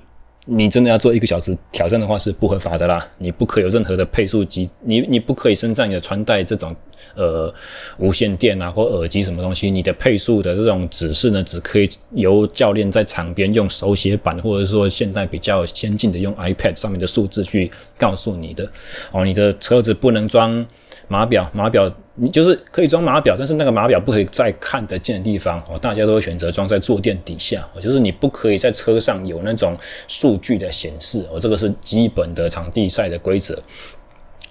[0.46, 6.74] 你真的要做一个小时挑战的话是不合法的啦，你不可以有任何的配速机，你你不可以身上你的穿戴这种
[7.14, 7.52] 呃
[7.98, 18.68] 无线电啊或耳机什么东西，你的配速的这种指示呢，只可以由教练在场边用手写板或者说现在比较先进的用 iPad 上面的数字去告诉你的
[19.12, 20.66] 哦，你的车子不能装
[21.08, 25.78] 码表，码表你就是可以装码表，但是那个码表不可以在看得见的地方哦。
[25.78, 29.76] 大家都会选择装在坐垫底下，就是你不可以在车上有那种
[30.08, 31.40] 数据的显示哦。
[31.40, 33.58] 这个是基本的场地赛的规则。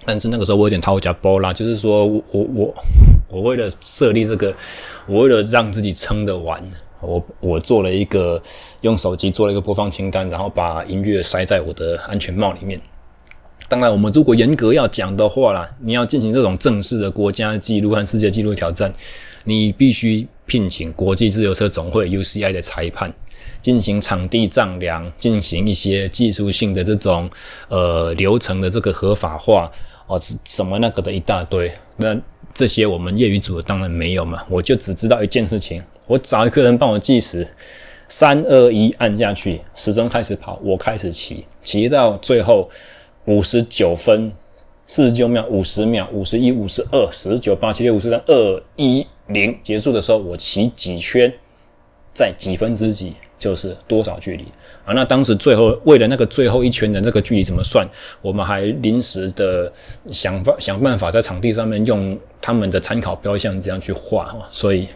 [0.04, 2.74] 但是那个时候我有点掏家包啦，就是说我我
[3.28, 4.52] 我为了设立这个，
[5.06, 6.60] 我为了让自己撑得完，
[7.00, 8.42] 我我做了一个
[8.80, 12.80] 用手机做了一个播放清单，然后把音乐塞在我的安全帽里面。
[13.72, 18.92] 当然，我们如果严格要讲的话啦，你要进行这种正式的国家纪录和世界纪录挑战，
[19.44, 23.10] 你必须聘请国际自由车总会 UCI 的裁判。
[23.62, 27.30] 进行场地丈量，进行一些技术性的这种
[27.68, 29.72] 呃流程的这个合法化
[30.06, 31.72] 哦，什么那个的一大堆。
[31.96, 32.14] 那
[32.52, 37.48] 这些我们业余组当然没有嘛，我就只知道一件事情：我找一个人帮我计时，
[38.06, 42.68] 三二一按下去，时钟开始跑，我开始骑，骑到最后
[43.26, 44.32] 五十九分
[44.86, 51.32] 四十九秒、五十秒、五十一、五十二、十九、八、七、六、五、四、三、二、一、零，结束的时候我骑几圈，
[52.14, 53.14] 在几分之几。
[53.42, 54.44] 就是多少距离
[54.84, 54.94] 啊？
[54.94, 57.84] 那当时最后为了那个最后一圈的那个距离怎么算？
[58.20, 59.72] 我们还临时的
[60.12, 64.32] 想法想办法在场地上面用他们的参考标像这样去画。
[64.52, 64.86] 所以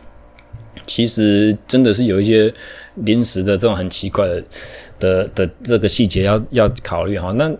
[0.86, 2.54] 其实真的是有一些
[2.94, 4.44] 临时的这种很奇怪的
[5.00, 7.32] 的的这个细节要要考虑哈。
[7.32, 7.52] 那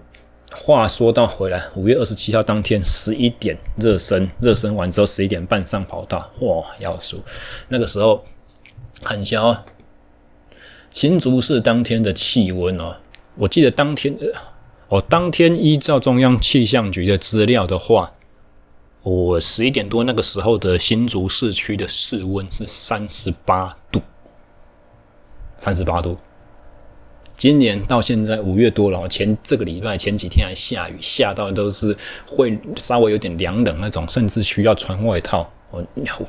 [0.59, 7.23] 话说到回来，五月二十七号当天十一点热身，热身完之后十一点半上跑道，哇，要数
[7.69, 8.25] 那个时候
[9.03, 9.64] 很小。
[10.90, 12.97] 新竹市当天的气温哦，
[13.37, 14.33] 我记得当天的
[14.88, 18.12] 哦，当天依照中央气象局的资料的话，
[19.03, 24.01] 我十一点多那个时候的新竹市区的室温是三十八度，
[25.59, 26.16] 三十八度。
[27.37, 31.96] 今年到现在五月多了，前这个礼拜前几天还下雨，下到都是
[32.27, 35.51] 会稍微有点凉冷那种，甚至需要穿外套。
[35.70, 35.85] 我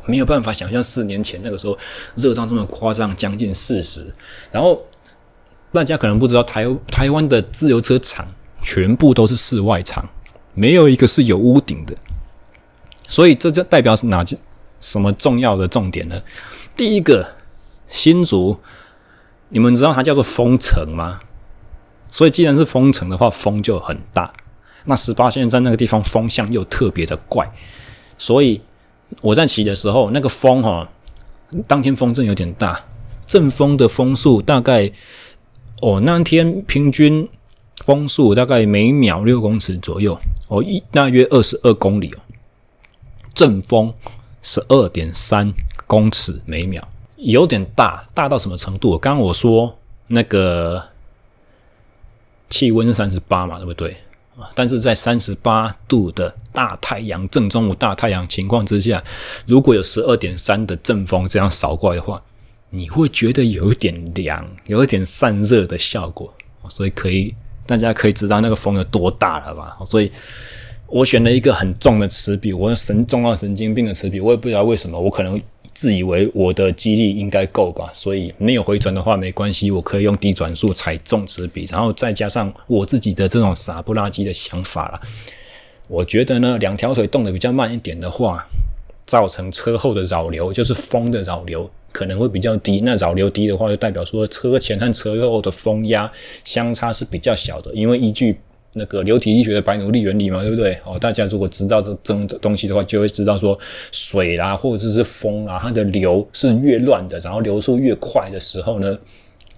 [0.05, 1.77] 没有办法想象四年前那个时候
[2.15, 4.13] 热到这么夸张，将近四十。
[4.51, 4.81] 然后
[5.71, 8.27] 大家可能不知道，台台湾的自由车场
[8.61, 10.09] 全部都是室外场，
[10.53, 11.95] 没有一个是有屋顶的。
[13.07, 14.37] 所以这就代表是哪件
[14.81, 16.21] 什么重要的重点呢？
[16.75, 17.25] 第一个，
[17.87, 18.59] 新竹，
[19.49, 21.19] 你们知道它叫做风城吗？
[22.09, 24.31] 所以既然是风城的话，风就很大。
[24.85, 27.51] 那十八线在那个地方风向又特别的怪，
[28.17, 28.61] 所以。
[29.21, 30.85] 我在骑的时候，那个风哈，
[31.65, 32.83] 当天风阵有点大，
[33.25, 34.91] 阵风的风速大概，
[35.81, 37.25] 哦，那天平均
[37.85, 42.19] 风速大概每秒六公尺左右，哦，一大约二十二公里哦，
[43.33, 43.93] 阵风
[44.41, 45.53] 十二点三
[45.87, 46.85] 公尺每秒，
[47.17, 48.97] 有点大，大到什么程度？
[48.97, 49.77] 刚刚我说
[50.07, 50.81] 那个
[52.49, 53.97] 气温是三十八嘛，对不对？
[54.53, 59.03] 但是在三十八度的大太阳，正中午大太阳情况之下，
[59.47, 62.21] 如果有十二点三的阵风这样扫过来的话，
[62.69, 66.31] 你会觉得有一点凉，有一点散热的效果。
[66.69, 67.33] 所以可以，
[67.65, 69.75] 大家可以知道那个风有多大了吧？
[69.89, 70.11] 所以
[70.85, 75.41] 我选了一个很重的齿比，我神重到神经病的齿比，我也不知道为什么，我可能。
[75.77, 84.99] 自以为我的肌力应该够吧，所以没有回转的话没关系，我可以用低转速踩重齿比，然后再加上我自己的这种傻不拉几的想法啦。
[85.87, 88.43] 我觉得呢，两条腿动得比较慢一点的话，
[89.05, 92.81] 造成车后的扰流，就是风的扰流可能会比较低。
[92.81, 96.11] 那扰流低的话，就代表说车前和车后的风压
[96.43, 98.35] 相差是比较小的，因为依据。
[98.77, 100.77] 那个流体力学的白努力原理嘛，对不对？
[100.85, 103.57] 哦，大家如果知道这这种东西的话，就会知道说
[103.91, 108.97] 水啦，或者是风啊，它的流是越乱的，然后流速越快的时候呢，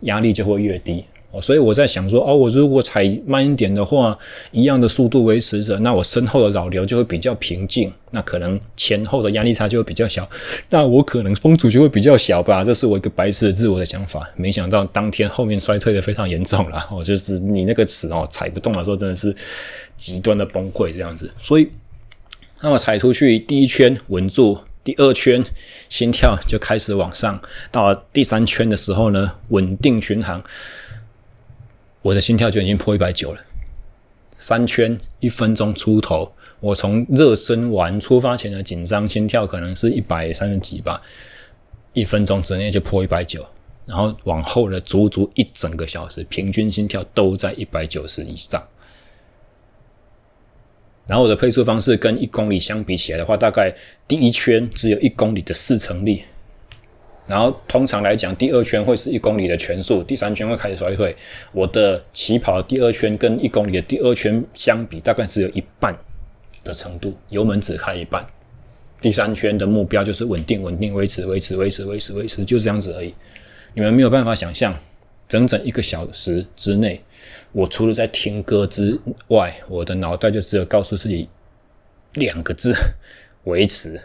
[0.02, 1.04] 压力就会越低。
[1.32, 4.18] 哦，所以我在想说，哦，我如果踩慢一点的话，
[4.52, 10.28] 一样的速度维持着，那我身后的扰流就会比较平静，那可能前后的压力差就会比较小，
[10.70, 12.64] 那我可能风阻就会比较小吧。
[12.64, 14.28] 这是我一个白痴的自我的想法。
[14.36, 19.36] 没想到当天后面衰退的非常严重了， 哦，就是你那个齿哦踩不动的时候，真的是
[19.96, 21.32] 极端的崩溃这样子。
[21.40, 21.70] 所以，
[22.62, 25.44] 那我踩出去第一圈稳住，第二圈
[25.90, 27.40] 心跳就开始往上，
[27.72, 30.44] 到了第三圈的时候呢，稳定巡航。
[32.02, 33.42] 我的心跳就已经破一百九了，
[34.38, 36.32] 三圈一分钟出头。
[36.62, 41.02] 我从热身完出发前的紧张心跳可能是一百三十几吧，
[41.94, 43.46] 一分钟之内就破一百九，
[43.86, 48.66] 然后往后的足足一整个小时，平均心跳都在一百九十以上。
[51.08, 53.74] 然后我的配速方式跟一公里相比起来的话，大概
[54.08, 56.24] 第一圈只有一公里的四成力。
[57.30, 61.16] 然后通常来讲，第二圈会是一公里的全速，第三圈会开始衰退。
[61.52, 65.96] 我的起跑第二圈跟一公里的第二圈相比，大概只有一半，
[66.64, 68.26] 的程度，油门只开一半。
[69.00, 73.14] 第三圈的目标就是稳定、稳定、维持、维持、维持、维持、维持，就这样子而已。
[73.76, 74.76] 你们没有办法想象，
[75.28, 77.00] 整整一个小时之内，
[77.52, 81.30] 我除了在听歌之外，我的脑袋就只有告诉自己
[82.14, 82.76] 两个字：
[83.44, 84.02] 维持、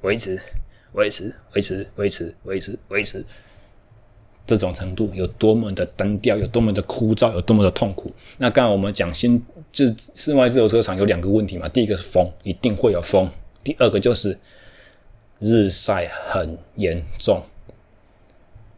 [0.00, 0.40] 维持、
[0.96, 3.24] 维持、维持、维持、维持、维持。
[4.46, 8.12] 这种程度有多么的单调，有多么的枯燥，有多么的痛苦。
[8.38, 11.68] 那刚才我们讲，新就室外自由车场有两个问题嘛。
[11.68, 13.26] 第一个是风，一定会有风；
[13.64, 14.38] 第二个就是
[15.40, 17.42] 日晒很严重。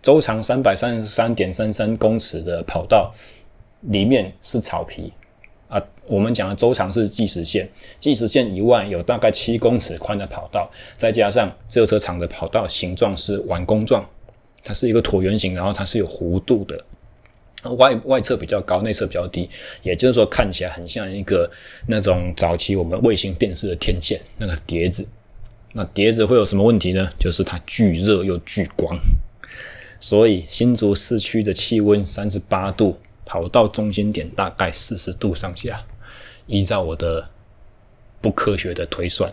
[0.01, 3.13] 周长三百三十三点三三公尺的跑道
[3.83, 5.13] 里面是草皮
[5.69, 5.83] 啊。
[6.07, 7.69] 我们讲的周长是计时线，
[8.01, 14.05] 计时线以外有大概七公尺宽的跑道，再加上自由车场的跑道形状是碗弓状。
[14.65, 16.85] 它是一个椭圆形，然后它是有弧度的，
[17.77, 19.49] 外外侧比较高，内侧比较低，
[19.83, 21.51] 也就是说看起来很像一个
[21.87, 25.07] 那种早期我们卫星电视的天线那个碟子。
[25.75, 27.11] 那碟子会有什么问题呢？
[27.19, 28.99] 就是它巨热又巨光。
[30.01, 32.99] 所以新竹市区的气温三十八度，
[33.29, 35.85] 跑道中心点大概四十度上下。
[36.47, 37.29] 依照我的。
[38.21, 39.33] 不科学的推算，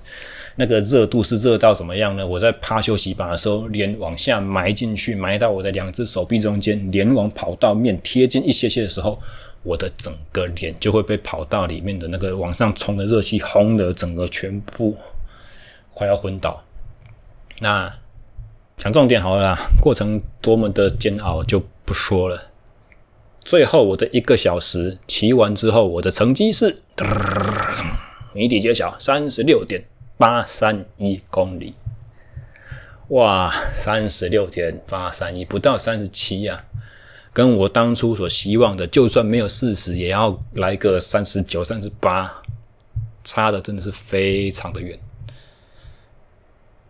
[0.57, 2.25] 那个热度是热到什么样呢？
[2.25, 9.19] 我在趴休息板的时候，脸往下埋进去，埋到我的两只手臂中间，脸往跑道面贴近一些些的时候，
[9.63, 14.95] 我的整个脸就会被跑道里面的那个往上冲的热气轰的整个全部
[15.91, 16.63] 快要昏倒。
[17.61, 17.91] 那
[18.77, 22.39] 讲重点好了啦，过程多么的煎熬就不说了。
[23.45, 26.77] 最后我的一个小时骑完之后，我的成绩是。
[28.33, 29.85] 谜底揭晓，三十六点
[30.17, 31.75] 八三一公里，
[33.09, 36.65] 哇，三十六点八三一，不到三十七呀，
[37.31, 42.41] 跟我当初所希望的，就算没有四十，也要来个三十九、三十八，
[43.23, 44.99] 差的真的是非常的远，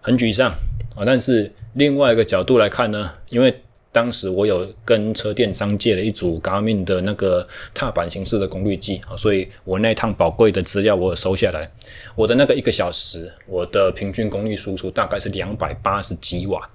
[0.01, 0.49] 很沮丧
[0.95, 1.03] 啊。
[1.05, 3.61] 但是另外一个角度来看呢，因为。
[3.95, 11.71] 当时我有跟车店商借了一组 Garmin 的那个踏板形式的功率计啊，所以我那趟宝贵的资料我有收下来。
[12.13, 16.69] 我的那个一个小时，我的平均功率输出大概是两百八十几瓦。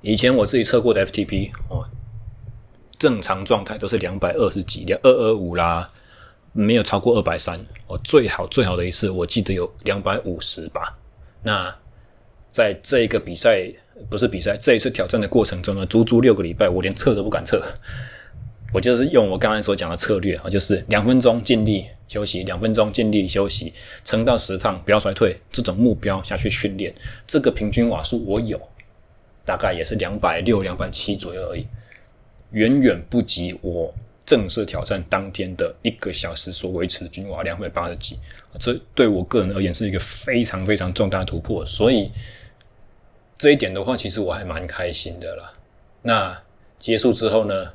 [0.00, 1.86] 以前我自己测过的 FTP 哦，
[2.98, 5.88] 正常状态都是两百二十几，两二二五啦，
[6.52, 7.56] 没有超过二百三。
[7.86, 10.98] 哦，最好最好的一次，我记得有两百五十吧。
[11.44, 11.72] 那
[12.50, 13.72] 在这一个比赛。
[14.08, 17.62] 不是比赛，这一次挑战的过程中呢，足足六个礼拜，我连测都不敢测。
[18.70, 23.72] 我就是用我刚才所讲的策略啊，就是两分钟尽力休息，两分钟尽力休息，
[24.04, 26.94] 撑到十趟不要衰退，这种目标下去训练。
[27.26, 28.60] 这个平均瓦数我有，
[29.42, 31.66] 大概也是两百六、两百七左右而已，
[32.50, 33.94] 远远不及我
[34.26, 38.18] 正式挑战当天的一个小时所维持的均瓦两百八十几。
[38.60, 42.10] 这对我个人而言是一个非常非常重大的突破，所以。
[43.38, 45.52] 这一点的话，其实我还蛮开心的啦。
[46.02, 46.42] 那
[46.76, 47.72] 结束之后呢，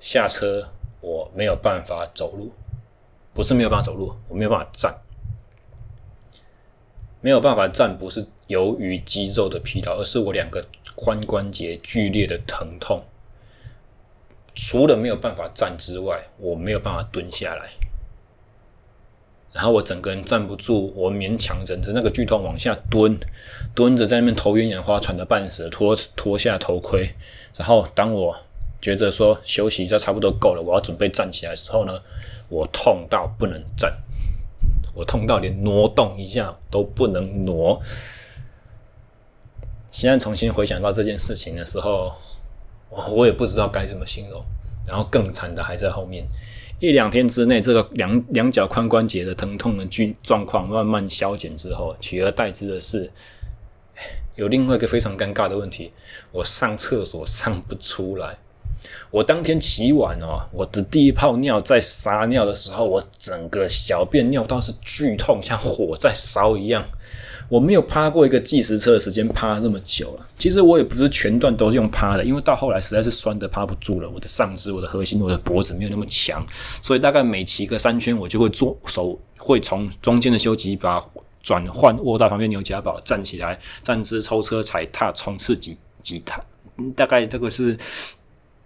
[0.00, 0.68] 下车
[1.00, 2.52] 我没有办法走路，
[3.32, 4.92] 不是没有办法走路，我没有办法站，
[7.20, 10.66] 没有办法站，不是由于肌肉的疲劳，而是我两个
[10.96, 13.04] 髋关节剧烈的疼痛。
[14.54, 17.70] 除了没有办法站之外，我没有办法蹲下来。
[19.52, 23.18] 然后我整个人站不住，我勉强忍着那个剧痛往下蹲，
[23.74, 27.14] 蹲着在那边头晕眼花、喘得半死，脱脱下头盔。
[27.54, 28.34] 然后当我
[28.80, 32.00] 觉得说休息一下差不多够了，我要准备站起来的时候呢，
[32.48, 33.94] 我痛到不能站，
[34.94, 37.80] 我痛到连挪动一下都不能挪。
[39.90, 42.12] 现在重新回想到这件事情的时候，
[42.88, 44.42] 我我也不知道该怎么形容。
[44.84, 46.26] 然后更惨的还在后面。
[46.82, 53.08] 一两天之内，这个两两脚髋关节的疼痛的状状况慢慢消减之后，取而代之的是，
[54.34, 55.92] 有另外一个非常尴尬的问题：
[56.32, 58.36] 我上厕所上不出来。
[59.12, 66.84] 我当天起晚哦，我的第一泡尿在撒尿的时候，我整个小便尿道是剧痛，像火在烧一样。
[67.52, 70.26] 我没有趴过一个计时车的时间趴那么久了。
[70.38, 74.08] 其实我也不是全段都是用趴的，因为到后来实在是酸的趴不住了。
[74.08, 76.42] 我的上肢、我的核心、我的脖子没有那么强，
[76.80, 81.04] 所以大概每骑个三圈，我就会做手会从中间的休息把
[81.42, 86.42] 转换握到旁边牛夹堡，站起来，站姿抽车踩踏冲刺几几踏，
[86.96, 87.76] 大概这个是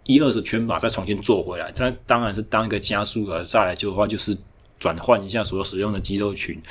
[0.05, 1.73] 一二十圈吧，再重新做回来。
[1.73, 4.37] 这当然是当一个加速了，再来就的话就是
[4.79, 6.63] 转换一下所使用的肌肉群。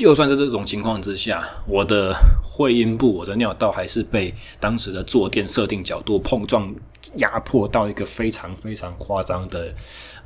[0.00, 6.74] 就算在这种情况之下，我的会阴部、我的尿道还是被当时的坐垫设定角度碰撞
[7.16, 9.70] 压迫到一个非常非常夸张的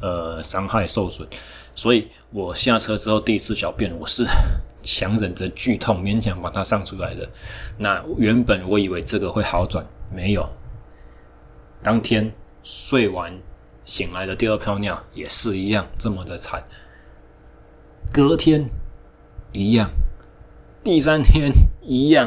[0.01, 1.27] 呃伤害受损。
[1.75, 4.25] 所以我下车之后第一次小便，我是
[4.81, 7.29] 强忍着剧痛勉强把它上出来的。
[7.77, 10.49] 那原本我以为这个会好转，没有。
[11.83, 13.37] 当天睡完
[13.85, 16.63] 醒来的第二泡尿也是一样这么的惨。
[18.13, 18.65] 隔天
[19.55, 19.89] 一样，
[20.83, 22.27] 第三天一样。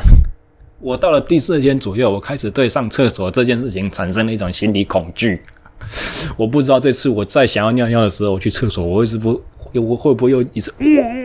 [0.79, 5.41] 我到了第四天左右，我开始对上厕所这件事情产生了一种心理恐惧。
[6.37, 10.73] 我不知道这次我再想要尿尿的时候，我去厕所，我会是不，我会不会又一次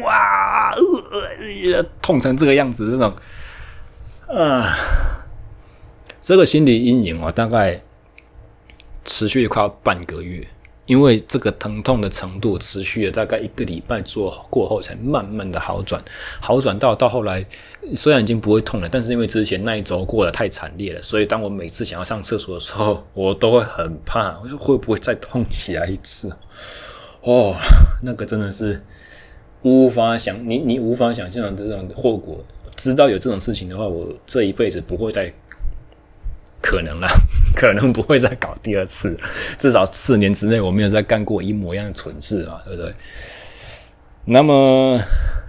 [0.03, 2.91] 哇、呃，痛成这个样子？
[2.91, 3.15] 这种，
[4.27, 4.77] 啊，
[6.21, 7.81] 这个心理阴影啊，大概
[9.05, 10.47] 持续快要半个月。
[10.87, 16.03] 因为这个疼痛的程度持续了大概一个礼拜做过后，才慢慢的好转，
[16.41, 17.47] 好转到到后来，
[17.95, 26.31] 虽然已经不会痛了，但是因为之前那一周过得太惨烈了，所以当我每次想要上厕所的时候，我都会很怕，我说会不会再痛起来一次？
[27.23, 27.57] 哦，
[28.03, 28.83] 那个真的是
[29.63, 32.45] 无法想，你你无法想象这种后果。
[32.75, 35.33] 知道有这种事情的话，我这一辈子不会再。
[36.63, 37.09] 可能啦，
[37.55, 39.19] 可能不会再搞第二次，
[39.59, 42.95] 至少四年之内我没有再干过一模一样的蠢事嘛，对不对？
[44.25, 45.01] 那么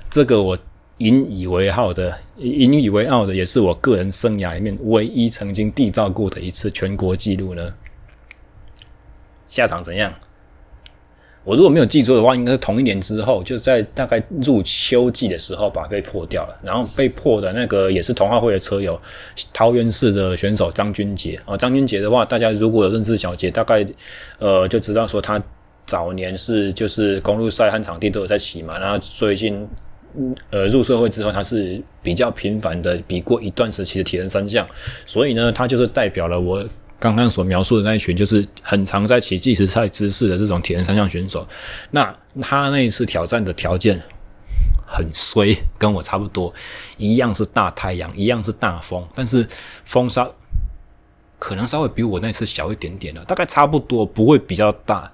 [0.09, 0.57] 这个我
[0.97, 7.73] 引以为傲的，引以为傲的，也是我个人生涯里面唯一曾经缔造过的一次全国纪录呢。
[9.49, 10.11] 下场怎样？
[11.45, 16.55] 我如果没有记错的话，应该是同一年之后，就在大概入秋季的时候把被破掉了。
[16.63, 18.97] 然后被破的那个也是同好会的车友，
[19.51, 21.57] 桃园市的选手张君杰啊。
[21.57, 23.85] 张君杰的话，大家如果有认识小杰，大概
[24.39, 25.41] 呃就知道说他
[25.85, 28.79] 早年是就是公路赛和场地都有在骑嘛。
[28.79, 29.67] 然后最近
[30.49, 34.65] 呃入社会之后，他是比较频繁的比过一段时期的铁人三项，
[35.05, 36.65] 所以呢，他就是代表了我。
[37.03, 41.45] 刚刚所描述的那一群，就是很常在骑计时赛姿势的这种铁人三项选手。
[41.91, 44.01] 那他那一次挑战的条件
[44.87, 46.53] 很衰，跟我差不多，
[46.95, 49.45] 一样是大太阳，一样是大风，但是
[49.83, 50.25] 风沙
[51.37, 55.11] 可能稍微比我那次小一点点了，大概差不多，不会比较大。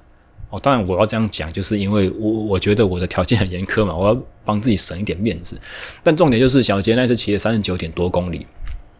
[0.51, 5.59] 哦，当然我要这样讲，就是因为我我觉得我的条件很严苛嘛，我要帮自己省一点面子。
[6.03, 8.45] 但重点就是小杰那次骑了三十九点多公里，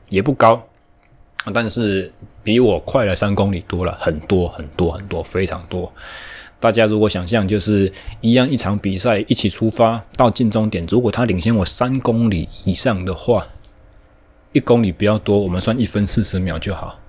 [0.09, 0.67] 也不高。
[1.53, 2.11] 但是
[2.43, 5.91] 比我快了三公里多了很多很多很多非常多。
[6.59, 13.47] 大家如果想象就是一样一场比赛一起出发到进终点，如果他领先我三公里以上的话，
[14.51, 16.99] 一公里比较多，我们算一分四十秒就好。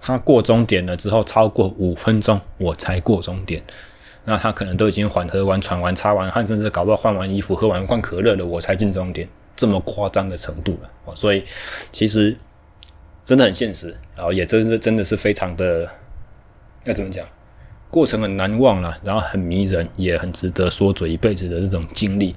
[0.00, 3.60] 他过终点了之后超过五分钟我才过终点，
[4.24, 11.14] 那他可能都已经缓和完、喘完、擦完汗，甚至搞不好换完衣服、喝完罐可乐了，我才进终点，这么夸张的程度了。
[11.16, 11.42] 所以
[11.90, 12.36] 其实。
[13.24, 15.88] 真的很现实，然后也真的真的是非常的，
[16.84, 17.26] 要怎么讲？
[17.90, 22.34] 过程很难忘了，然后很迷人，也很值得说嘴一辈子的这种经历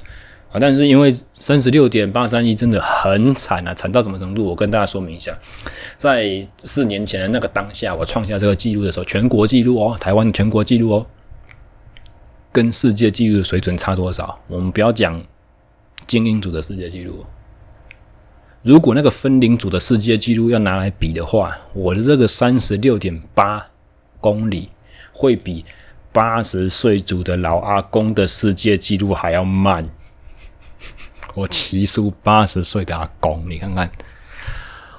[0.51, 0.59] 啊！
[0.59, 4.45] 但是因为三十六点八三一真的很惨啊，惨到什么程度？
[4.45, 5.35] 我跟大家说明一下，
[5.97, 11.05] 在四年前的那个当下，我创下这个记录的时候，全国记录哦，台湾全国记录哦，
[12.51, 14.39] 跟世界纪录的水准差多少？
[14.47, 15.21] 我们不要讲
[16.05, 17.25] 精英组的世界纪录。
[18.67, 23.65] 如果那个分龄组的世界纪录要拿来比的话，我的这个三十六点八
[24.19, 24.69] 公里
[25.13, 25.63] 会比
[26.11, 29.89] 八十岁组的老阿公的世界纪录还要慢。
[31.33, 33.89] 我骑输八十岁的阿公，你看看，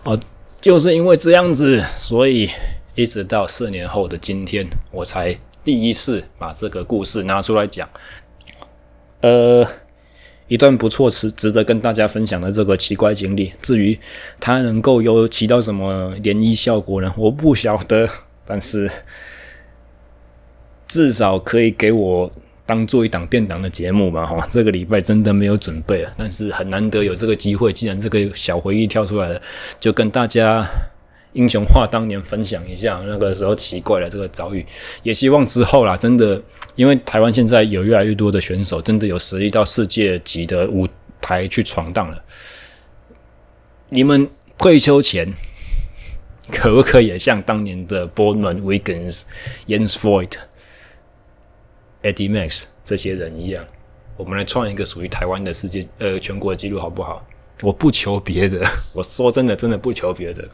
[0.05, 0.19] 哦，
[0.62, 2.49] 就是因为这样子，所以
[2.95, 7.87] 一直到四年后的今天，我才第一次把这个故事拿出来讲。
[9.21, 9.69] 呃。
[10.49, 13.53] 一段不错，值值得跟大家分享的这个奇怪经历。
[13.62, 13.99] 至于
[14.40, 17.14] 它能够有起到什么涟漪效果呢？
[17.16, 18.09] 我不晓得，
[18.44, 18.90] 但是
[20.86, 22.30] 至少可以给我
[22.66, 24.26] 当做一档电档的节目吧。
[24.26, 27.72] 哈，这个礼拜真的没有准备，但是很难得有这个机会。
[27.72, 29.40] 既然这个小回忆跳出来了，
[29.78, 30.66] 就跟大家。
[31.39, 34.66] 英雄话当年分享一下那个时候奇怪的这个遭遇，
[35.05, 36.43] 也希望之后啦，真的，
[36.74, 40.89] 因为台湾现在有越来越多的选手，真的有实力到世界级的舞
[41.20, 42.24] 台去闯荡了。
[43.91, 44.28] 你们
[44.59, 45.32] 退休前
[46.51, 49.22] 可不可以像当年的 Boardman、Wiggins、
[49.68, 50.32] Jens Voigt、
[52.03, 53.64] Eddie Max 这些人一样，
[54.16, 57.24] 我们来创一个属于台湾的世界呃全国纪录，好不好？
[57.63, 60.49] 我不求别的，我说真的，真的不求别的。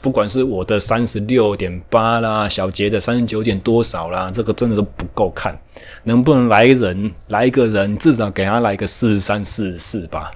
[0.00, 5.56] 不管是我的三十六点八啦，小杰的三十九点多少啦，这个真的都不够看。
[6.04, 10.32] 能不能来人，来一个人，至少给他来个四十三、四十四吧，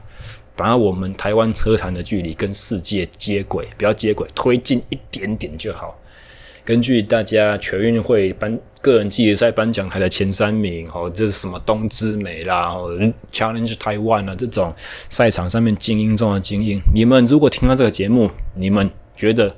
[0.54, 5.98] 把我们台湾车坛的距离跟世界接轨，不要接轨，推进一点点就好。
[6.66, 12.90] 根据大家全运会颁个人系列赛颁奖台的前三名，哦，这是什么东之美啦，哦
[13.30, 14.74] ，Challenge Taiwan 啊，这种
[15.08, 19.54] 赛场上面精英中的精英，你们如果听到这个节目，你们觉得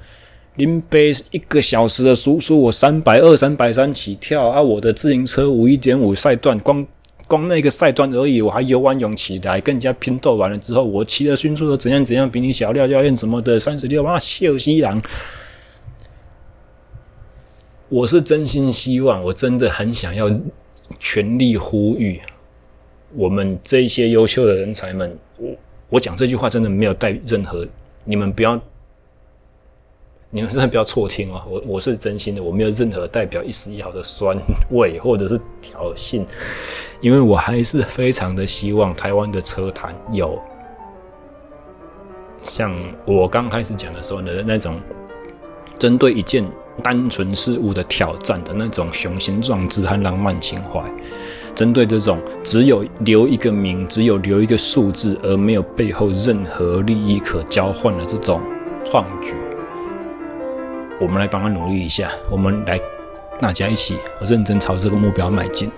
[0.57, 6.87] 林北一个小时的输出，我三百二、三百三起跳啊，我的自行车五一点五赛段，光
[7.27, 15.01] 光那个赛段而已，我还游完泳起来，更加拼斗完了之后，我骑的迅速的怎样怎样，比你小廖教练什么的三十六万秀西郎。
[17.91, 20.31] 我是真心希望，我真的很想要
[21.01, 22.21] 全力呼吁
[23.15, 25.19] 我们这些优秀的人才们。
[25.39, 25.57] 我
[25.89, 27.67] 我讲这句话真的没有带任何，
[28.05, 28.61] 你们不要，
[30.29, 31.43] 你们真的不要错听哦！
[31.49, 34.37] 我我是真心的，我没有任何代表一丝一毫的酸
[34.71, 36.27] 味或者是挑衅，
[37.01, 40.39] 因为我还是非常的希望台湾的车坛有
[42.43, 42.71] 像
[43.07, 44.79] 我刚开始讲的时候的那种
[45.79, 46.45] 针对一件。
[46.83, 50.83] 单纯事物的挑战的那种雄心壮志和浪漫情怀，
[51.55, 58.41] 针对这种只有留一个名，只有留一个数字，而没有背后任何利益可交换的这种
[58.85, 59.35] 创举，
[61.01, 62.98] 我们来帮他努力一下，我们来。
[63.41, 65.71] 大家一起认真朝这个目标迈进，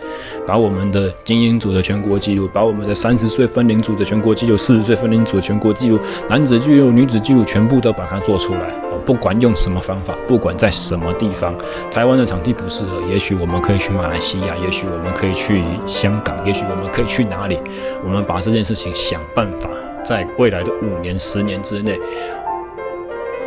[0.47, 5.99] 把我们的精英组的全国纪录，把我们的三十岁分龄组的全国纪录，四十岁分龄组的全国纪录，
[6.29, 8.61] 男子纪录、女子纪录，全部都把它做出来。
[9.07, 11.55] 不管用什么方法，不管在什么地方，
[11.91, 17.59] 台湾的场地不适合，也许我们可以去马来西亚，也许我们可以去香港，也许我们可以去哪里？
[18.05, 19.69] 我们把这件事情想办法，
[20.05, 21.99] 在未来的五年、十年之内，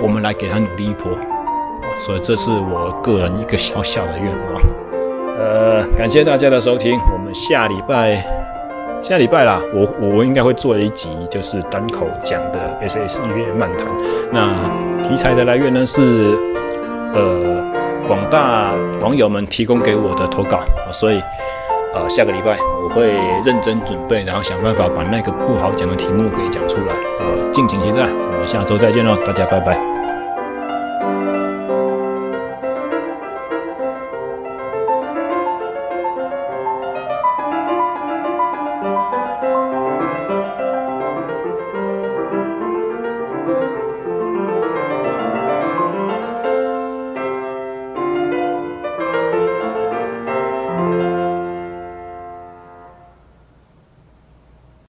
[0.01, 1.11] 我们来给他努力一波。
[1.99, 4.61] 所以这是我个人一个小小的愿望。
[5.37, 8.23] 呃，感谢大家的收听，我们下礼拜
[9.01, 13.87] 下礼拜啦，我我应该会做一集就是单口讲的 SS 音乐漫谈。
[14.31, 14.53] 那
[15.07, 16.37] 题材的来源呢是
[17.13, 17.63] 呃
[18.07, 18.71] 广大
[19.01, 20.59] 网友们提供给我的投稿，
[20.91, 21.21] 所以
[21.93, 23.11] 呃下个礼拜我会
[23.43, 26.95] 认真准备，然后想办法把那个不好讲的题目给讲出来。
[27.19, 29.92] 呃，敬请期待，我们下周再见喽，大家拜拜。